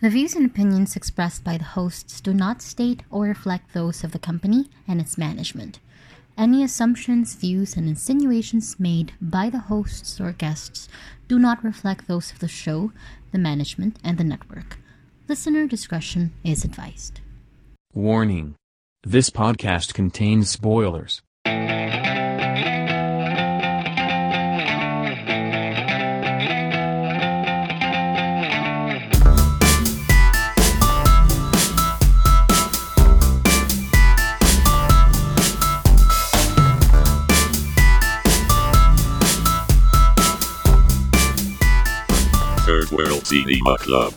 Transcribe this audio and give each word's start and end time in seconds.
The 0.00 0.10
views 0.10 0.34
and 0.34 0.44
opinions 0.44 0.96
expressed 0.96 1.44
by 1.44 1.56
the 1.56 1.64
hosts 1.64 2.20
do 2.20 2.34
not 2.34 2.60
state 2.60 3.02
or 3.10 3.24
reflect 3.24 3.72
those 3.72 4.04
of 4.04 4.12
the 4.12 4.18
company 4.18 4.68
and 4.86 5.00
its 5.00 5.16
management. 5.16 5.78
Any 6.36 6.64
assumptions, 6.64 7.34
views, 7.34 7.76
and 7.76 7.88
insinuations 7.88 8.78
made 8.78 9.12
by 9.20 9.50
the 9.50 9.60
hosts 9.60 10.20
or 10.20 10.32
guests 10.32 10.88
do 11.28 11.38
not 11.38 11.62
reflect 11.62 12.08
those 12.08 12.32
of 12.32 12.40
the 12.40 12.48
show, 12.48 12.92
the 13.30 13.38
management, 13.38 13.98
and 14.02 14.18
the 14.18 14.24
network. 14.24 14.78
Listener 15.28 15.66
discretion 15.66 16.32
is 16.42 16.64
advised. 16.64 17.20
Warning. 17.94 18.56
This 19.04 19.30
podcast 19.30 19.94
contains 19.94 20.50
spoilers. 20.50 21.22
World 42.94 43.26
Cinema 43.26 43.76
Club. 43.78 44.14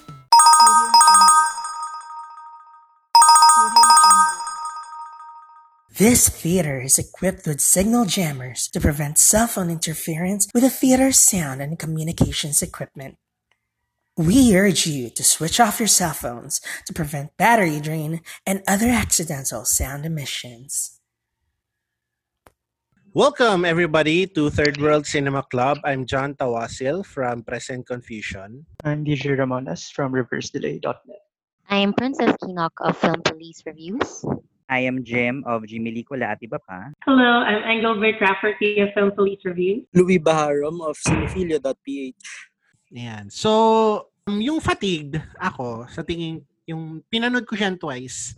This 5.98 6.30
theater 6.30 6.80
is 6.80 7.00
equipped 7.00 7.48
with 7.48 7.60
signal 7.60 8.06
jammers 8.06 8.68
to 8.74 8.80
prevent 8.80 9.18
cell 9.18 9.48
phone 9.48 9.72
interference 9.72 10.48
with 10.54 10.62
the 10.62 10.70
theater's 10.70 11.18
sound 11.18 11.60
and 11.60 11.80
communications 11.80 12.62
equipment. 12.62 13.18
We 14.16 14.56
urge 14.56 14.86
you 14.86 15.10
to 15.10 15.24
switch 15.24 15.60
off 15.60 15.80
your 15.80 15.88
cell 15.88 16.14
phones 16.14 16.62
to 16.86 16.94
prevent 16.94 17.36
battery 17.38 17.80
drain 17.80 18.22
and 18.46 18.62
other 18.68 18.90
accidental 18.90 19.66
sound 19.66 20.06
emissions. 20.06 20.97
Welcome, 23.18 23.66
everybody, 23.66 24.30
to 24.38 24.54
Third 24.54 24.78
World 24.78 25.10
Cinema 25.10 25.42
Club. 25.42 25.82
I'm 25.82 26.06
John 26.06 26.38
Tawasil 26.38 27.02
from 27.02 27.42
Present 27.42 27.90
Confusion. 27.90 28.62
I'm 28.86 29.02
DJ 29.02 29.34
Ramones 29.34 29.90
from 29.90 30.14
ReverseDelay.net. 30.14 31.24
I 31.66 31.78
am 31.82 31.98
Princess 31.98 32.38
Kinok 32.38 32.78
of 32.78 32.94
Film 32.94 33.18
Police 33.26 33.66
Reviews. 33.66 34.22
I 34.70 34.86
am 34.86 35.02
Jim 35.02 35.42
of 35.50 35.66
Jimmy 35.66 36.06
Cola 36.06 36.38
at 36.38 36.46
iba 36.46 36.62
pa. 36.62 36.94
Hello, 37.10 37.42
I'm 37.42 37.66
Engelbert 37.66 38.22
Rafferty 38.22 38.86
of 38.86 38.94
Film 38.94 39.10
Police 39.10 39.42
Reviews. 39.50 39.90
Louis 39.98 40.22
Baharam 40.22 40.78
of 40.86 40.94
Cinephilia.ph. 41.02 42.22
Yan. 42.94 43.34
So, 43.34 44.14
um, 44.30 44.38
yung 44.46 44.62
fatigued 44.62 45.18
ako, 45.42 45.90
sa 45.90 46.06
tingin, 46.06 46.46
yung 46.70 47.02
pinanood 47.10 47.50
ko 47.50 47.58
siya 47.58 47.74
twice, 47.82 48.38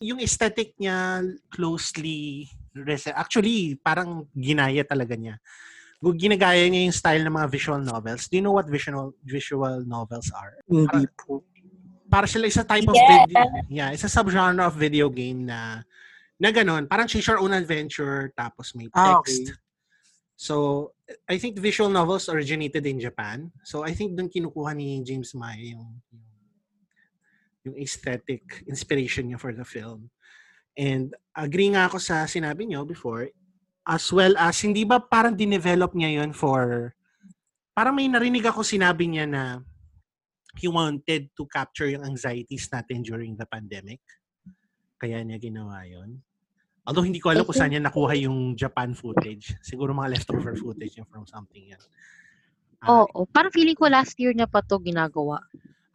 yung 0.00 0.24
aesthetic 0.24 0.72
niya 0.80 1.20
closely, 1.52 2.48
res- 2.84 3.08
actually, 3.08 3.78
parang 3.80 4.28
ginaya 4.36 4.84
talaga 4.84 5.16
niya. 5.16 5.40
Ginagaya 6.02 6.68
niya 6.68 6.84
yung 6.84 6.94
style 6.94 7.24
ng 7.24 7.32
mga 7.32 7.48
visual 7.48 7.80
novels. 7.80 8.28
Do 8.28 8.36
you 8.36 8.44
know 8.44 8.52
what 8.52 8.68
visual 8.68 9.16
visual 9.24 9.80
novels 9.82 10.28
are? 10.36 10.60
Hindi 10.68 11.08
po. 11.16 11.40
para 12.06 12.30
sila 12.30 12.46
isa 12.46 12.62
type 12.62 12.86
of 12.86 12.94
Yeah. 12.94 13.08
video. 13.26 13.42
Yeah, 13.66 13.88
isa 13.90 14.06
subgenre 14.06 14.62
of 14.62 14.78
video 14.78 15.10
game 15.10 15.42
na 15.42 15.82
na 16.38 16.54
ganun. 16.54 16.86
Parang 16.86 17.10
choose 17.10 17.26
your 17.26 17.42
own 17.42 17.50
adventure 17.50 18.30
tapos 18.38 18.78
may 18.78 18.86
Ah, 18.94 19.18
text. 19.18 19.58
So, 20.38 20.92
I 21.26 21.40
think 21.40 21.58
visual 21.58 21.90
novels 21.90 22.28
originated 22.30 22.84
in 22.86 23.00
Japan. 23.02 23.50
So, 23.64 23.82
I 23.82 23.90
think 23.90 24.14
doon 24.14 24.28
kinukuha 24.30 24.76
ni 24.76 25.02
James 25.02 25.34
May 25.34 25.74
yung 25.74 25.98
yung, 26.12 26.26
yung 27.66 27.76
aesthetic 27.80 28.62
inspiration 28.70 29.26
niya 29.26 29.40
for 29.42 29.50
the 29.50 29.66
film. 29.66 30.06
And 30.76 31.16
agree 31.32 31.72
nga 31.72 31.88
ako 31.88 31.96
sa 31.96 32.28
sinabi 32.28 32.68
niyo 32.68 32.84
before 32.84 33.32
as 33.86 34.04
well 34.12 34.36
as 34.36 34.60
hindi 34.60 34.84
ba 34.84 35.00
parang 35.00 35.32
dinevelop 35.32 35.96
niya 35.96 36.20
yun 36.20 36.36
for 36.36 36.92
parang 37.72 37.96
may 37.96 38.10
narinig 38.10 38.44
ako 38.44 38.60
sinabi 38.60 39.08
niya 39.08 39.24
na 39.24 39.42
he 40.56 40.68
wanted 40.68 41.28
to 41.36 41.44
capture 41.48 41.86
yung 41.88 42.04
anxieties 42.04 42.68
natin 42.72 43.04
during 43.04 43.36
the 43.36 43.44
pandemic. 43.44 44.00
Kaya 44.96 45.20
niya 45.20 45.36
ginawa 45.36 45.84
yun. 45.84 46.24
Although 46.88 47.04
hindi 47.04 47.20
ko 47.20 47.28
alam 47.28 47.44
kung 47.44 47.52
saan 47.56 47.76
niya 47.76 47.84
nakuha 47.84 48.16
yung 48.16 48.56
Japan 48.56 48.96
footage. 48.96 49.52
Siguro 49.60 49.92
mga 49.92 50.16
leftover 50.16 50.56
footage 50.56 50.96
niya 50.96 51.04
from 51.04 51.28
something 51.28 51.76
yan. 51.76 51.82
Ah, 52.80 53.04
Oo, 53.04 53.28
parang 53.28 53.52
feeling 53.52 53.76
ko 53.76 53.90
last 53.90 54.16
year 54.16 54.32
niya 54.32 54.48
pa 54.48 54.64
to 54.64 54.80
ginagawa. 54.80 55.44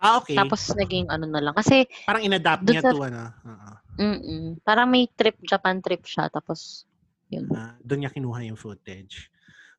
Ah, 0.02 0.20
okay. 0.20 0.36
Tapos 0.36 0.74
naging 0.74 1.08
ano 1.08 1.30
na 1.30 1.40
lang. 1.40 1.54
Kasi, 1.56 1.86
parang 2.04 2.26
inadapt 2.26 2.66
niya 2.66 2.82
sa- 2.82 2.92
to 2.92 3.00
ano. 3.06 3.30
oo. 3.46 3.72
mm 4.02 4.66
parang 4.66 4.90
may 4.90 5.06
trip, 5.14 5.38
Japan 5.46 5.80
trip 5.80 6.04
siya. 6.04 6.28
Tapos, 6.34 6.90
yun. 7.30 7.48
Ah, 7.54 7.78
doon 7.80 8.04
niya 8.04 8.12
kinuha 8.12 8.44
yung 8.50 8.60
footage. 8.60 9.30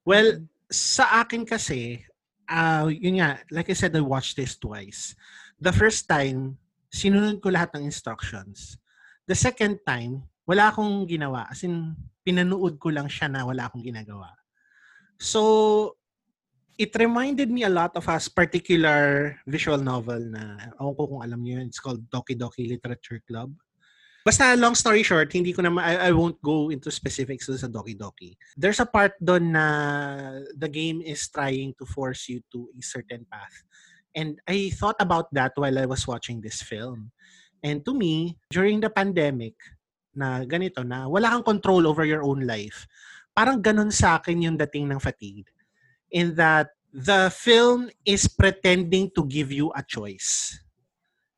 Well, 0.07 0.47
sa 0.71 1.21
akin 1.21 1.45
kasi, 1.45 2.01
ah 2.49 2.89
yun 2.89 3.21
nga, 3.21 3.43
like 3.53 3.69
I 3.69 3.77
said, 3.77 3.93
I 3.93 4.03
watched 4.03 4.39
this 4.39 4.57
twice. 4.57 5.13
The 5.61 5.75
first 5.75 6.09
time, 6.09 6.59
sinunod 6.91 7.45
ko 7.45 7.53
lahat 7.53 7.77
ng 7.77 7.87
instructions. 7.87 8.81
The 9.29 9.37
second 9.37 9.85
time, 9.87 10.27
wala 10.49 10.75
akong 10.75 11.07
ginawa. 11.07 11.47
As 11.47 11.63
in, 11.63 11.95
pinanood 12.27 12.79
ko 12.79 12.91
lang 12.91 13.07
siya 13.07 13.31
na 13.31 13.47
wala 13.47 13.67
akong 13.67 13.83
ginagawa. 13.83 14.35
So, 15.19 15.95
it 16.83 16.93
reminded 16.99 17.47
me 17.51 17.63
a 17.63 17.71
lot 17.71 17.95
of 17.95 18.09
a 18.11 18.19
particular 18.35 19.39
visual 19.47 19.79
novel 19.79 20.19
na, 20.19 20.75
ako 20.83 20.91
ko 20.99 21.03
kung 21.15 21.23
alam 21.23 21.41
niyo 21.41 21.63
yun, 21.63 21.71
it's 21.71 21.79
called 21.79 22.03
Doki 22.11 22.35
Doki 22.35 22.67
Literature 22.67 23.23
Club. 23.23 23.55
Basta 24.23 24.55
long 24.55 24.75
story 24.75 25.03
short, 25.03 25.31
hindi 25.35 25.51
ko 25.51 25.63
na 25.63 25.71
I, 25.83 26.11
I 26.11 26.13
won't 26.15 26.39
go 26.43 26.71
into 26.71 26.91
specifics 26.91 27.51
sa 27.51 27.67
Doki 27.71 27.99
Doki. 27.99 28.39
There's 28.55 28.79
a 28.79 28.87
part 28.87 29.15
doon 29.19 29.55
na 29.55 29.67
the 30.55 30.71
game 30.71 31.03
is 31.03 31.27
trying 31.31 31.75
to 31.79 31.87
force 31.87 32.31
you 32.31 32.43
to 32.55 32.71
a 32.75 32.83
certain 32.83 33.27
path. 33.27 33.55
And 34.15 34.39
I 34.47 34.71
thought 34.75 34.99
about 35.03 35.33
that 35.35 35.59
while 35.59 35.75
I 35.75 35.87
was 35.87 36.07
watching 36.07 36.39
this 36.39 36.63
film. 36.63 37.11
And 37.63 37.83
to 37.87 37.95
me, 37.95 38.39
during 38.51 38.79
the 38.83 38.91
pandemic, 38.91 39.55
na 40.13 40.45
ganito 40.45 40.85
na 40.85 41.09
wala 41.09 41.33
kang 41.33 41.57
control 41.57 41.89
over 41.89 42.05
your 42.05 42.21
own 42.23 42.45
life. 42.45 42.85
Parang 43.33 43.65
ganun 43.65 43.89
sa 43.89 44.21
akin 44.21 44.45
yung 44.45 44.57
dating 44.61 44.93
ng 44.93 45.01
fatigue. 45.01 45.49
In 46.13 46.37
that 46.37 46.77
the 46.93 47.33
film 47.33 47.89
is 48.05 48.29
pretending 48.29 49.11
to 49.17 49.25
give 49.25 49.51
you 49.51 49.73
a 49.73 49.83
choice. 49.83 50.61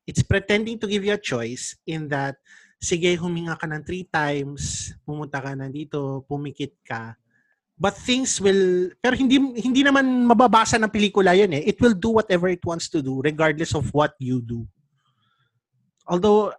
It's 0.05 0.23
pretending 0.23 0.79
to 0.83 0.87
give 0.91 1.07
you 1.07 1.15
a 1.15 1.23
choice 1.23 1.79
in 1.87 2.11
that 2.11 2.37
sige, 2.85 3.17
huminga 3.17 3.57
ka 3.57 3.65
ng 3.65 3.81
three 3.81 4.05
times, 4.05 4.93
pumunta 5.09 5.41
ka 5.41 5.57
na 5.57 5.73
dito, 5.73 6.21
pumikit 6.29 6.77
ka. 6.85 7.17
But 7.75 7.97
things 7.99 8.39
will, 8.39 8.95
pero 9.03 9.19
hindi 9.19 9.41
hindi 9.41 9.83
naman 9.83 10.29
mababasa 10.29 10.79
ng 10.79 10.93
pelikula 10.93 11.35
yun 11.35 11.57
eh. 11.57 11.65
It 11.65 11.81
will 11.81 11.97
do 11.97 12.21
whatever 12.21 12.47
it 12.47 12.63
wants 12.63 12.87
to 12.93 13.03
do 13.03 13.19
regardless 13.25 13.75
of 13.75 13.91
what 13.91 14.15
you 14.23 14.39
do. 14.45 14.69
Although, 16.07 16.53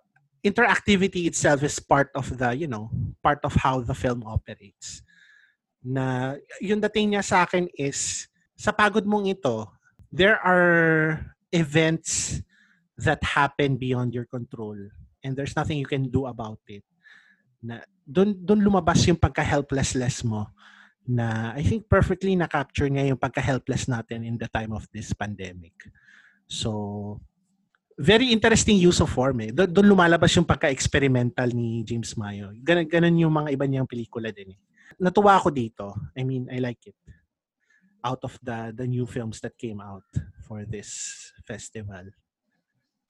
interactivity 0.43 1.29
itself 1.29 1.63
is 1.63 1.79
part 1.79 2.09
of 2.17 2.27
the, 2.35 2.57
you 2.57 2.67
know, 2.67 2.89
part 3.23 3.39
of 3.45 3.55
how 3.55 3.79
the 3.79 3.95
film 3.95 4.25
operates. 4.25 5.04
Na, 5.85 6.33
yung 6.57 6.81
dating 6.81 7.13
niya 7.13 7.21
sa 7.21 7.45
akin 7.45 7.69
is, 7.77 8.25
sa 8.57 8.73
pagod 8.73 9.05
mong 9.05 9.29
ito, 9.29 9.69
there 10.09 10.41
are 10.41 11.21
events 11.53 12.41
that 12.97 13.21
happen 13.21 13.77
beyond 13.77 14.15
your 14.15 14.25
control 14.25 14.75
and 15.21 15.37
there's 15.37 15.53
nothing 15.53 15.77
you 15.77 15.85
can 15.85 16.09
do 16.09 16.25
about 16.25 16.59
it. 16.65 16.81
Na 17.61 17.85
doon 18.05 18.33
doon 18.37 18.61
lumabas 18.61 19.03
yung 19.09 19.19
pagka-helplessness 19.19 20.21
mo 20.25 20.49
na 21.05 21.53
I 21.53 21.61
think 21.61 21.85
perfectly 21.85 22.33
na-capture 22.33 22.89
niya 22.89 23.13
yung 23.13 23.21
pagka-helpless 23.21 23.85
natin 23.89 24.25
in 24.25 24.37
the 24.41 24.49
time 24.49 24.73
of 24.73 24.85
this 24.89 25.13
pandemic. 25.13 25.73
So 26.49 27.21
very 27.97 28.29
interesting 28.33 28.75
use 28.77 28.99
of 28.99 29.13
form 29.13 29.39
eh. 29.45 29.51
Doon, 29.55 29.87
lumalabas 29.87 30.33
yung 30.35 30.45
pagka-experimental 30.45 31.49
ni 31.55 31.81
James 31.87 32.13
Mayo. 32.19 32.51
Ganun, 32.59 32.87
ganun 32.89 33.21
yung 33.21 33.33
mga 33.33 33.49
iba 33.55 33.65
niyang 33.65 33.87
pelikula 33.87 34.33
din 34.35 34.53
eh. 34.53 34.59
Natuwa 34.99 35.37
ako 35.39 35.49
dito. 35.51 35.93
I 36.15 36.23
mean, 36.23 36.47
I 36.51 36.59
like 36.59 36.81
it. 36.87 36.97
Out 38.05 38.21
of 38.21 38.37
the 38.41 38.69
the 38.71 38.85
new 38.85 39.09
films 39.09 39.41
that 39.41 39.57
came 39.57 39.81
out 39.81 40.05
for 40.45 40.61
this 40.63 41.31
festival. 41.45 42.05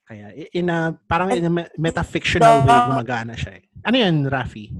Kaya 0.06 0.30
in 0.54 0.70
a, 0.70 0.94
parang 1.10 1.34
in 1.34 1.44
a 1.44 1.50
me- 1.50 1.72
metafictional 1.74 2.62
way, 2.62 2.70
gumagana 2.70 3.34
siya 3.34 3.58
eh. 3.58 3.64
Ano 3.82 3.96
yan, 3.98 4.16
Rafi? 4.30 4.70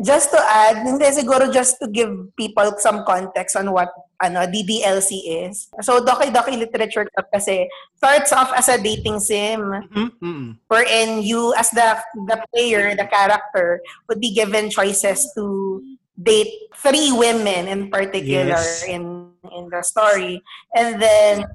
Just 0.00 0.32
to 0.32 0.40
add, 0.40 0.80
hindi 0.80 1.04
siguro 1.12 1.52
just 1.52 1.76
to 1.84 1.86
give 1.92 2.08
people 2.32 2.64
some 2.80 3.04
context 3.04 3.60
on 3.60 3.68
what 3.76 3.92
ano 4.24 4.48
DDLC 4.48 5.44
is. 5.48 5.68
So 5.84 6.00
Doki 6.00 6.32
Doki 6.32 6.56
Literature 6.56 7.04
Club 7.12 7.28
kasi 7.28 7.68
starts 7.96 8.32
off 8.32 8.56
as 8.56 8.72
a 8.72 8.80
dating 8.80 9.20
sim 9.20 9.60
Mm-mm. 9.92 10.56
wherein 10.72 11.20
you 11.20 11.52
as 11.60 11.68
the 11.76 12.00
the 12.24 12.40
player, 12.48 12.96
the 12.96 13.04
character 13.04 13.84
would 14.08 14.20
be 14.20 14.32
given 14.32 14.72
choices 14.72 15.28
to 15.36 15.76
date 16.20 16.68
three 16.76 17.12
women 17.12 17.64
in 17.68 17.88
particular 17.88 18.52
Yes. 18.60 18.84
in 18.84 19.32
in 19.56 19.64
the 19.72 19.80
story 19.80 20.42
and 20.76 21.00
then 21.00 21.48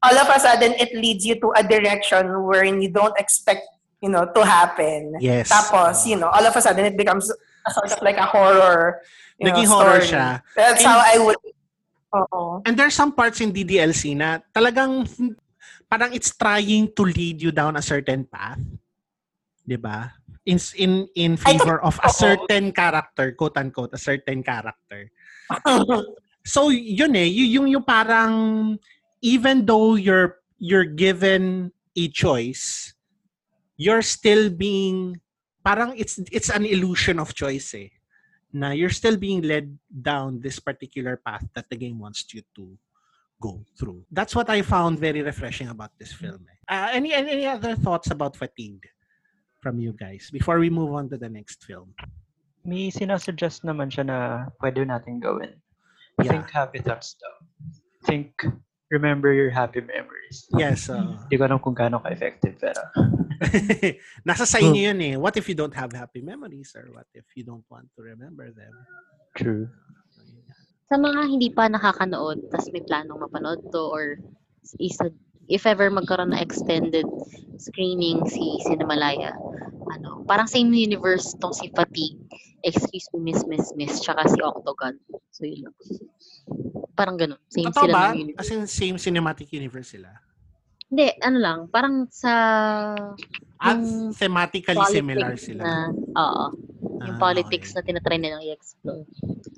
all 0.00 0.16
of 0.16 0.28
a 0.32 0.38
sudden 0.40 0.72
it 0.80 0.88
leads 0.96 1.24
you 1.28 1.36
to 1.36 1.52
a 1.52 1.60
direction 1.62 2.24
wherein 2.48 2.80
you 2.80 2.88
don't 2.88 3.12
expect, 3.20 3.60
you 4.00 4.08
know, 4.08 4.24
to 4.32 4.40
happen. 4.40 5.12
Yes. 5.20 5.52
Tapos, 5.52 6.08
you 6.08 6.16
know, 6.16 6.32
all 6.32 6.40
of 6.44 6.56
a 6.56 6.62
sudden 6.64 6.88
it 6.88 6.96
becomes 6.96 7.28
a 7.28 7.70
sort 7.70 7.92
of 7.92 8.00
like 8.00 8.16
a 8.16 8.24
horror, 8.24 9.04
you 9.36 9.52
know, 9.52 9.60
horror 9.68 10.00
story. 10.00 10.16
siya. 10.16 10.40
That's 10.56 10.80
And- 10.80 10.88
how 10.88 10.98
I 11.04 11.16
would 11.20 11.36
Oo. 12.10 12.58
And 12.66 12.74
there's 12.74 12.96
some 12.96 13.12
parts 13.12 13.38
in 13.38 13.52
DDLC 13.54 14.16
na 14.18 14.40
talagang 14.50 15.06
parang 15.86 16.10
it's 16.10 16.34
trying 16.34 16.90
to 16.96 17.02
lead 17.06 17.38
you 17.38 17.52
down 17.54 17.76
a 17.78 17.84
certain 17.84 18.24
path. 18.26 18.58
'Di 19.62 19.76
ba? 19.78 20.10
In 20.48 20.56
in 20.76 21.06
in 21.14 21.36
favor 21.36 21.76
of 21.84 22.00
a 22.02 22.08
certain 22.08 22.72
character, 22.72 23.32
quote 23.36 23.56
unquote, 23.60 23.92
a 23.92 24.00
certain 24.00 24.42
character. 24.42 25.10
So 26.40 26.72
yun 26.72 27.12
eh, 27.20 27.28
yung 27.28 27.68
yung 27.68 27.84
parang 27.84 28.78
even 29.20 29.68
though 29.68 29.94
you're 30.00 30.40
you're 30.56 30.88
given 30.88 31.68
a 31.92 32.08
choice, 32.08 32.96
you're 33.76 34.00
still 34.00 34.48
being 34.48 35.20
parang 35.60 35.92
it's 36.00 36.16
it's 36.32 36.48
an 36.48 36.64
illusion 36.64 37.20
of 37.20 37.36
choice 37.36 37.76
eh. 37.76 37.92
Na 38.56 38.72
you're 38.72 38.90
still 38.90 39.20
being 39.20 39.44
led 39.44 39.76
down 39.92 40.40
this 40.40 40.58
particular 40.58 41.20
path 41.20 41.44
that 41.52 41.68
the 41.68 41.76
game 41.76 42.00
wants 42.00 42.24
you 42.32 42.40
to 42.56 42.72
go 43.36 43.60
through. 43.76 44.08
That's 44.10 44.32
what 44.34 44.48
I 44.48 44.64
found 44.64 44.96
very 44.98 45.20
refreshing 45.20 45.68
about 45.68 45.92
this 46.00 46.10
film. 46.16 46.48
eh. 46.48 46.56
Uh, 46.72 46.88
any 46.96 47.12
any 47.12 47.44
other 47.44 47.76
thoughts 47.76 48.08
about 48.10 48.32
fatigue 48.34 48.88
from 49.60 49.78
you 49.78 49.92
guys 49.92 50.28
before 50.32 50.58
we 50.58 50.68
move 50.72 50.92
on 50.92 51.08
to 51.12 51.16
the 51.16 51.28
next 51.28 51.64
film? 51.64 51.92
May 52.64 52.92
sinasuggest 52.92 53.64
naman 53.64 53.88
siya 53.88 54.04
na 54.04 54.18
pwede 54.60 54.84
natin 54.84 55.20
gawin. 55.20 55.56
Yeah. 56.20 56.36
Think 56.36 56.52
habitats 56.52 57.16
daw. 57.16 57.34
Think, 58.04 58.36
remember 58.92 59.32
your 59.32 59.48
happy 59.48 59.80
memories. 59.80 60.44
Yes. 60.52 60.92
uh, 60.92 61.16
Hindi 61.24 61.36
ko 61.40 61.42
alam 61.48 61.60
kung 61.64 61.72
gaano 61.72 62.00
ka-effective, 62.04 62.60
pero 62.60 62.80
Nasa 64.28 64.44
sa 64.44 64.60
inyo 64.60 64.92
yun 64.92 65.00
eh. 65.00 65.14
What 65.16 65.40
if 65.40 65.48
you 65.48 65.56
don't 65.56 65.72
have 65.72 65.96
happy 65.96 66.20
memories 66.20 66.76
or 66.76 66.92
what 66.92 67.08
if 67.16 67.24
you 67.32 67.44
don't 67.44 67.64
want 67.72 67.88
to 67.96 68.00
remember 68.04 68.52
them? 68.52 68.72
true. 69.38 69.70
Sa 70.90 70.98
mga 70.98 71.20
hindi 71.30 71.48
pa 71.54 71.70
nakakanood, 71.70 72.50
tas 72.50 72.66
may 72.74 72.82
planong 72.82 73.22
mapanood 73.22 73.62
to 73.70 73.82
or 73.88 74.18
isa, 74.82 75.08
if 75.50 75.66
ever 75.66 75.90
magkaroon 75.90 76.30
na 76.30 76.40
extended 76.40 77.04
screening 77.58 78.22
si 78.30 78.56
Cinemalaya, 78.64 79.34
ano, 79.90 80.22
parang 80.24 80.46
same 80.46 80.70
universe 80.70 81.34
tong 81.42 81.52
si 81.52 81.68
Fatigue, 81.74 82.16
Excuse 82.62 83.10
Me, 83.12 83.32
Miss, 83.34 83.42
Miss, 83.50 83.66
Miss, 83.74 83.98
tsaka 84.00 84.30
si 84.30 84.38
Octagon. 84.40 84.96
So, 85.34 85.44
yun 85.44 85.66
lang. 85.68 85.76
Parang 86.94 87.18
ganun. 87.18 87.40
Same 87.50 87.68
Totoo 87.74 87.84
sila 87.90 87.92
ba? 87.92 88.06
ng 88.14 88.30
universe. 88.30 88.40
As 88.40 88.48
in, 88.54 88.62
same 88.70 88.96
cinematic 88.96 89.50
universe 89.50 89.92
sila? 89.98 90.14
Hindi, 90.86 91.06
ano 91.20 91.38
lang, 91.38 91.58
parang 91.68 92.06
sa... 92.08 92.32
At 93.60 93.76
thematically 94.16 94.80
similar 94.88 95.36
sila. 95.36 95.62
Na, 95.62 95.74
oo. 96.16 96.46
Yung 97.04 97.16
Ah, 97.16 97.20
politics 97.20 97.72
na 97.76 97.84
tinatry 97.84 98.16
nilang 98.20 98.44
i-explore. 98.44 99.04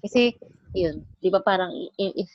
Kasi, 0.02 0.34
yun, 0.74 1.02
di 1.22 1.28
ba 1.30 1.42
parang 1.42 1.70
if 1.98 2.30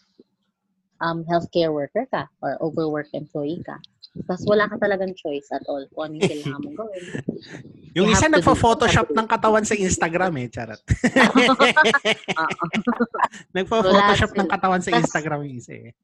um, 1.00 1.26
healthcare 1.26 1.74
worker 1.74 2.06
ka 2.10 2.30
or 2.42 2.58
overworked 2.62 3.14
employee 3.14 3.62
ka, 3.66 3.78
tapos 4.26 4.44
wala 4.50 4.66
ka 4.66 4.82
talagang 4.82 5.14
choice 5.14 5.46
at 5.54 5.62
all 5.70 5.86
kung 5.94 6.10
ano 6.10 6.14
yung 6.18 6.26
kailangan 6.26 6.60
mong 6.66 6.78
gawin. 6.82 7.04
Yung 7.98 8.14
You 8.14 8.14
isa 8.14 8.30
nagpa-photoshop 8.30 9.10
ng 9.10 9.26
katawan 9.26 9.66
sa 9.66 9.74
Instagram 9.74 10.38
eh, 10.38 10.48
charot. 10.54 10.78
Nagpa-photoshop 13.58 14.32
Wala 14.38 14.42
ng 14.46 14.50
katawan 14.54 14.82
sa 14.86 14.94
Instagram 14.94 15.50
yung 15.50 15.58
isa 15.58 15.74
eh. 15.74 15.98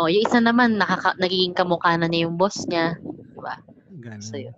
Oh, 0.00 0.08
yung 0.08 0.24
isa 0.24 0.40
naman, 0.40 0.80
nakaka- 0.80 1.20
nagiging 1.20 1.52
kamukha 1.52 1.92
na 2.00 2.08
niya 2.08 2.24
yung 2.24 2.40
boss 2.40 2.64
niya. 2.64 2.96
Diba? 3.36 3.60
Ganun. 4.00 4.24
So, 4.24 4.40
yun. 4.40 4.56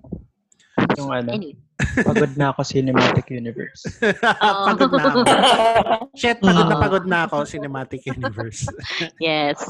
Yung 0.99 1.11
ano, 1.15 1.31
Anyway. 1.31 1.57
pagod 2.11 2.35
na 2.35 2.51
ako 2.51 2.61
cinematic 2.67 3.31
universe. 3.31 3.87
pagod 4.67 4.91
na 4.91 5.05
ako. 5.07 5.19
Shit, 6.19 6.43
pagod 6.43 6.67
na 6.67 6.77
pagod 6.77 7.05
na 7.07 7.19
ako, 7.31 7.47
cinematic 7.47 8.03
universe. 8.11 8.67
yes. 9.23 9.63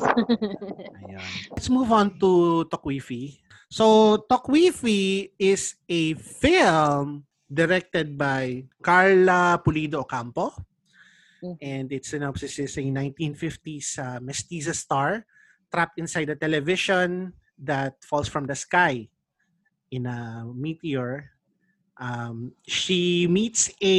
Ayan. 1.05 1.29
Let's 1.53 1.69
move 1.69 1.93
on 1.93 2.17
to 2.17 2.65
Tokwifi. 2.73 3.45
So, 3.69 4.17
Tokwifi 4.25 5.37
is 5.37 5.77
a 5.85 6.17
film 6.17 7.29
directed 7.45 8.17
by 8.17 8.65
Carla 8.81 9.61
Pulido 9.61 10.01
Ocampo. 10.01 10.57
And 11.63 11.93
its 11.93 12.11
synopsis 12.11 12.59
is 12.59 12.75
a 12.81 12.83
1950s 12.83 14.01
uh, 14.01 14.19
mestiza 14.19 14.75
star 14.75 15.23
trapped 15.71 15.95
inside 16.01 16.33
a 16.33 16.37
television 16.37 17.31
that 17.63 17.95
falls 18.03 18.27
from 18.27 18.49
the 18.51 18.57
sky 18.59 19.07
in 19.91 20.07
a 20.07 20.45
meteor. 20.55 21.31
Um, 21.99 22.55
she 22.67 23.27
meets 23.27 23.71
a 23.83 23.97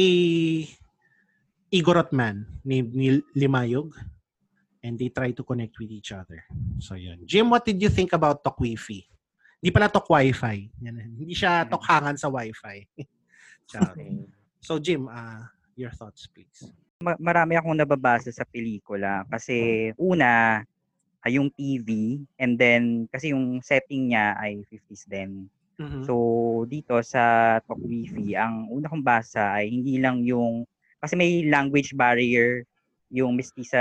Igorot 1.70 2.10
man 2.10 2.46
named 2.64 2.94
Nil- 2.94 3.26
Limayog 3.36 3.92
and 4.82 4.98
they 4.98 5.08
try 5.12 5.30
to 5.30 5.44
connect 5.44 5.78
with 5.78 5.90
each 5.92 6.10
other. 6.10 6.42
So 6.80 6.94
yun. 6.96 7.20
Jim, 7.26 7.50
what 7.50 7.64
did 7.64 7.80
you 7.80 7.88
think 7.88 8.12
about 8.12 8.42
Tok 8.42 8.58
Wi-Fi? 8.58 9.04
Hindi 9.60 9.70
pala 9.70 9.92
Tok 9.92 10.08
Wi-Fi. 10.08 10.58
Yan. 10.82 11.20
Hindi 11.20 11.36
siya 11.36 11.68
tokhangan 11.68 12.16
sa 12.16 12.32
Wi-Fi. 12.32 12.78
So 14.60 14.82
Jim, 14.82 15.06
uh, 15.06 15.46
your 15.78 15.94
thoughts 15.94 16.26
please. 16.26 16.74
Ma- 17.00 17.16
marami 17.16 17.56
akong 17.56 17.78
nababasa 17.78 18.28
sa 18.28 18.44
pelikula 18.44 19.24
kasi 19.30 19.88
una 19.96 20.60
ay 21.24 21.38
yung 21.38 21.48
TV 21.54 22.20
and 22.36 22.58
then 22.58 23.06
kasi 23.08 23.32
yung 23.32 23.62
setting 23.62 24.12
niya 24.12 24.36
ay 24.36 24.60
50s 24.68 25.06
din. 25.08 25.48
Mhm. 25.80 26.04
So 26.04 26.14
dito 26.68 27.00
sa 27.00 27.56
Talk 27.64 27.80
Wi-Fi, 27.80 28.36
ang 28.36 28.68
una 28.68 28.86
kong 28.92 29.00
basa 29.00 29.56
ay 29.56 29.72
hindi 29.72 29.96
lang 29.96 30.20
yung 30.20 30.68
kasi 31.00 31.16
may 31.16 31.48
language 31.48 31.96
barrier 31.96 32.68
yung 33.08 33.34
mestiza 33.34 33.80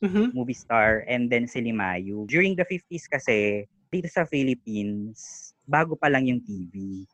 Mhm. 0.00 0.32
movie 0.32 0.56
star 0.56 1.04
and 1.04 1.28
then 1.28 1.44
si 1.44 1.60
Limayu. 1.60 2.24
During 2.26 2.56
the 2.56 2.64
50s 2.64 3.04
kasi 3.06 3.68
dito 3.92 4.08
sa 4.08 4.24
Philippines, 4.24 5.52
bago 5.68 5.94
pa 5.94 6.08
lang 6.08 6.24
yung 6.26 6.40
TV. 6.40 7.04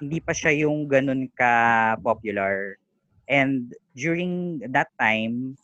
Hindi 0.00 0.18
pa 0.22 0.32
siya 0.32 0.54
yung 0.64 0.86
ganun 0.88 1.26
ka 1.34 1.94
popular. 2.00 2.78
And 3.26 3.70
during 3.94 4.62
that 4.72 4.88
time, 4.96 5.58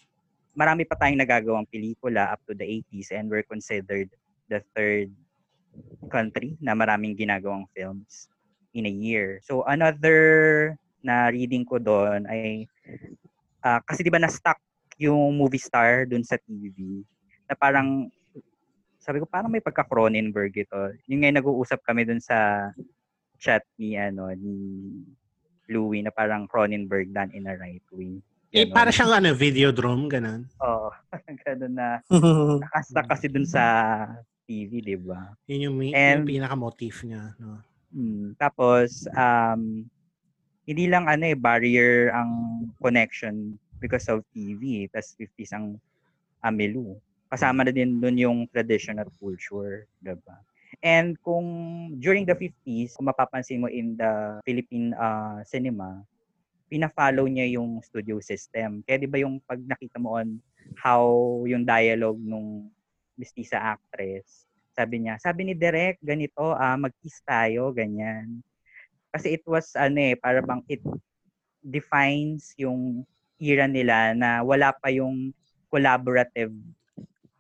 marami 0.55 0.85
pa 0.85 0.97
tayong 0.99 1.23
nagagawang 1.23 1.69
pelikula 1.71 2.35
up 2.35 2.41
to 2.47 2.55
the 2.57 2.65
80s 2.65 3.13
and 3.15 3.31
we're 3.31 3.47
considered 3.47 4.09
the 4.49 4.61
third 4.75 5.11
country 6.09 6.55
na 6.63 6.77
maraming 6.77 7.17
ginagawang 7.17 7.67
films 7.75 8.31
in 8.77 8.87
a 8.87 8.93
year. 8.93 9.41
So 9.43 9.65
another 9.65 10.19
na 11.01 11.31
reading 11.31 11.65
ko 11.65 11.79
doon 11.79 12.27
ay 12.27 12.67
ah, 13.63 13.81
kasi 13.83 14.03
'di 14.03 14.13
ba 14.13 14.21
na-stuck 14.23 14.59
yung 14.97 15.37
movie 15.37 15.61
star 15.61 16.09
doon 16.09 16.25
sa 16.25 16.41
TV 16.41 17.05
na 17.47 17.55
parang 17.55 18.09
sabi 18.99 19.23
ko 19.23 19.27
parang 19.29 19.53
may 19.53 19.63
pagka 19.63 19.87
Cronenberg 19.87 20.51
ito. 20.57 20.91
Yung 21.07 21.23
nga 21.23 21.31
nag-uusap 21.31 21.79
kami 21.87 22.03
doon 22.03 22.19
sa 22.19 22.71
chat 23.39 23.63
ni 23.79 23.95
ano 23.95 24.33
ni 24.35 24.55
Louie 25.71 26.03
na 26.03 26.11
parang 26.11 26.51
Cronenberg 26.51 27.15
done 27.15 27.31
in 27.35 27.47
a 27.47 27.55
right 27.55 27.85
way. 27.95 28.19
Eh, 28.55 28.67
Ganon. 28.67 28.75
para 28.75 28.91
siyang 28.95 29.13
ano, 29.13 29.35
Videodrome, 29.35 30.07
ganun. 30.07 30.47
Oo. 30.63 30.89
ganun 31.47 31.75
na 31.75 32.01
nakastuck 32.67 33.07
kasi 33.11 33.27
dun 33.27 33.47
sa 33.47 33.63
TV, 34.47 34.81
di 34.81 34.97
ba? 34.97 35.35
Yun 35.51 35.61
yung, 35.67 35.77
And- 35.93 36.23
yung 36.23 36.31
pinaka-motif 36.31 37.03
niya. 37.03 37.35
No? 37.37 37.61
Mm, 37.93 38.39
tapos, 38.39 39.11
um, 39.13 39.85
hindi 40.67 40.85
lang 40.91 41.07
ano 41.07 41.31
eh, 41.31 41.39
barrier 41.39 42.11
ang 42.11 42.31
connection 42.83 43.55
because 43.79 44.11
of 44.11 44.27
TV. 44.35 44.91
Tapos 44.91 45.15
50s 45.15 45.55
ang 45.55 45.79
Amelu. 46.43 46.99
Kasama 47.31 47.63
na 47.67 47.73
din 47.75 48.03
dun 48.03 48.19
yung 48.19 48.39
traditional 48.51 49.07
culture, 49.19 49.87
diba? 50.03 50.37
And 50.83 51.15
kung 51.23 51.47
during 51.99 52.27
the 52.27 52.35
50s, 52.35 52.99
kung 52.99 53.09
mapapansin 53.09 53.63
mo 53.63 53.71
in 53.71 53.95
the 53.95 54.43
Philippine 54.43 54.93
uh, 54.95 55.41
cinema, 55.47 56.03
pina-follow 56.67 57.27
niya 57.31 57.59
yung 57.59 57.79
studio 57.83 58.19
system. 58.19 58.83
Kaya 58.83 58.99
di 58.99 59.09
ba 59.09 59.23
yung 59.23 59.39
pag 59.47 59.63
nakita 59.63 60.03
mo 60.03 60.19
on 60.19 60.39
how 60.75 61.07
yung 61.47 61.63
dialogue 61.63 62.19
nung 62.19 62.67
mestiza 63.17 63.59
actress, 63.59 64.47
sabi 64.77 65.03
niya, 65.03 65.17
sabi 65.17 65.49
ni 65.49 65.55
Derek, 65.57 65.97
ganito, 66.05 66.53
ah, 66.53 66.77
mag-kiss 66.77 67.25
tayo, 67.25 67.73
ganyan. 67.73 68.45
Kasi 69.09 69.41
it 69.41 69.45
was, 69.49 69.73
ano 69.73 69.97
eh, 69.97 70.15
para 70.21 70.45
bang 70.45 70.61
it 70.69 70.85
defines 71.65 72.53
yung 72.61 73.03
era 73.41 73.65
nila 73.65 74.13
na 74.13 74.45
wala 74.45 74.77
pa 74.77 74.93
yung 74.93 75.33
collaborative 75.73 76.53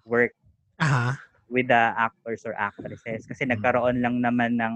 work 0.04 0.33
Aha. 0.80 1.16
with 1.49 1.68
the 1.68 1.85
actors 1.95 2.42
or 2.49 2.56
actresses. 2.56 3.28
Kasi 3.28 3.45
nagkaroon 3.45 4.00
lang 4.00 4.21
naman 4.25 4.56
ng 4.56 4.75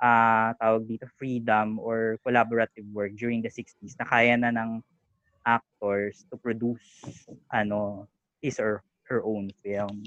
ah 0.00 0.56
tawag 0.56 0.88
dito, 0.88 1.04
freedom 1.20 1.76
or 1.76 2.16
collaborative 2.24 2.88
work 2.90 3.12
during 3.20 3.44
the 3.44 3.52
60s 3.52 3.94
na 4.00 4.08
kaya 4.08 4.32
na 4.34 4.48
ng 4.48 4.80
actors 5.44 6.24
to 6.32 6.40
produce 6.40 6.84
ano 7.52 8.08
his 8.40 8.56
or 8.56 8.80
her 9.10 9.26
own 9.26 9.50
film. 9.66 10.06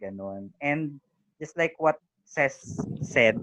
Ganon. 0.00 0.48
And 0.64 0.96
just 1.36 1.60
like 1.60 1.76
what 1.76 2.00
Ses 2.24 2.80
said, 3.04 3.36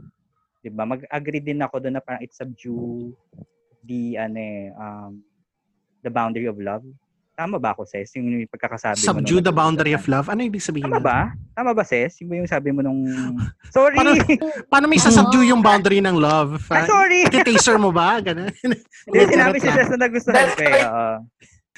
'di 0.65 0.73
ba? 0.73 0.89
Mag-agree 0.89 1.39
din 1.39 1.61
ako 1.61 1.77
doon 1.77 1.95
na 1.95 2.03
parang 2.03 2.25
it 2.25 2.33
subdue 2.33 3.13
the 3.85 4.17
ano 4.17 4.39
eh, 4.41 4.73
um, 4.73 5.21
the 6.01 6.09
boundary 6.09 6.49
of 6.49 6.57
love. 6.57 6.83
Tama 7.37 7.61
ba 7.61 7.77
ako, 7.77 7.85
Ses? 7.85 8.17
Yung 8.17 8.49
pagkakasabi 8.49 8.97
mo. 8.97 9.05
Subdue 9.13 9.45
the 9.45 9.53
boundary 9.53 9.93
of 9.93 10.01
love. 10.09 10.25
Ano 10.25 10.41
ibig 10.41 10.57
sabihin? 10.57 10.89
Tama 10.89 10.97
ba? 10.97 11.37
Tama 11.53 11.69
ba, 11.77 11.85
Ses? 11.85 12.17
Yung 12.25 12.33
yung 12.33 12.49
sabi 12.49 12.73
mo 12.73 12.81
nung... 12.81 13.05
Sorry! 13.77 13.93
Paano, 13.93 14.17
paano 14.65 14.85
may 14.89 14.97
sasubdue 14.97 15.53
yung 15.53 15.61
boundary 15.61 16.01
ng 16.01 16.17
love? 16.17 16.57
Ah, 16.73 16.89
sorry! 16.89 17.29
Taser 17.29 17.77
mo 17.77 17.93
ba? 17.93 18.17
Ganun. 18.25 18.49
Hindi, 19.05 19.19
sinabi 19.29 19.61
si 19.61 19.69
Ses 19.69 19.85
na 19.93 20.09
nagustuhan 20.09 20.49
ko 20.57 20.61
eh. 20.65 20.81
oo. 20.81 21.13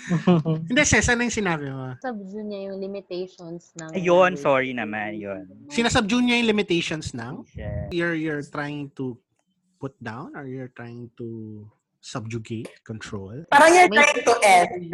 Hindi, 0.69 0.81
Ses, 0.85 1.09
ano 1.09 1.21
yung 1.25 1.33
sinabi 1.33 1.65
mo? 1.69 1.93
Subdue 2.01 2.43
niya 2.45 2.59
yung 2.71 2.77
limitations 2.81 3.73
ng... 3.77 3.93
Ayun, 3.93 4.37
sorry 4.37 4.73
naman, 4.73 5.17
yun. 5.17 5.45
Sinasubdue 5.69 6.23
niya 6.23 6.41
yung 6.41 6.49
limitations 6.49 7.13
ng? 7.13 7.45
Yeah. 7.53 7.87
You're, 7.91 8.15
you're 8.15 8.43
trying 8.45 8.89
to 8.97 9.17
put 9.79 9.93
down 10.03 10.35
or 10.35 10.45
you're 10.47 10.71
trying 10.73 11.09
to 11.17 11.63
subjugate, 12.01 12.69
control? 12.83 13.43
Parang 13.51 13.71
you're 13.75 13.91
trying 13.91 14.23
to 14.23 14.33
end. 14.43 14.93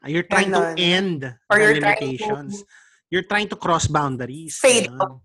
Ah, 0.00 0.08
You're 0.08 0.24
trying 0.24 0.48
to 0.50 0.72
end 0.80 1.20
Or 1.52 1.58
the 1.58 1.64
you're 1.64 1.76
trying 1.80 1.98
to- 2.00 2.04
limitations. 2.08 2.64
You're 3.10 3.26
trying 3.26 3.48
to 3.50 3.56
cross 3.58 3.90
boundaries. 3.90 4.56
Fade 4.56 4.88
Ganon. 4.88 5.20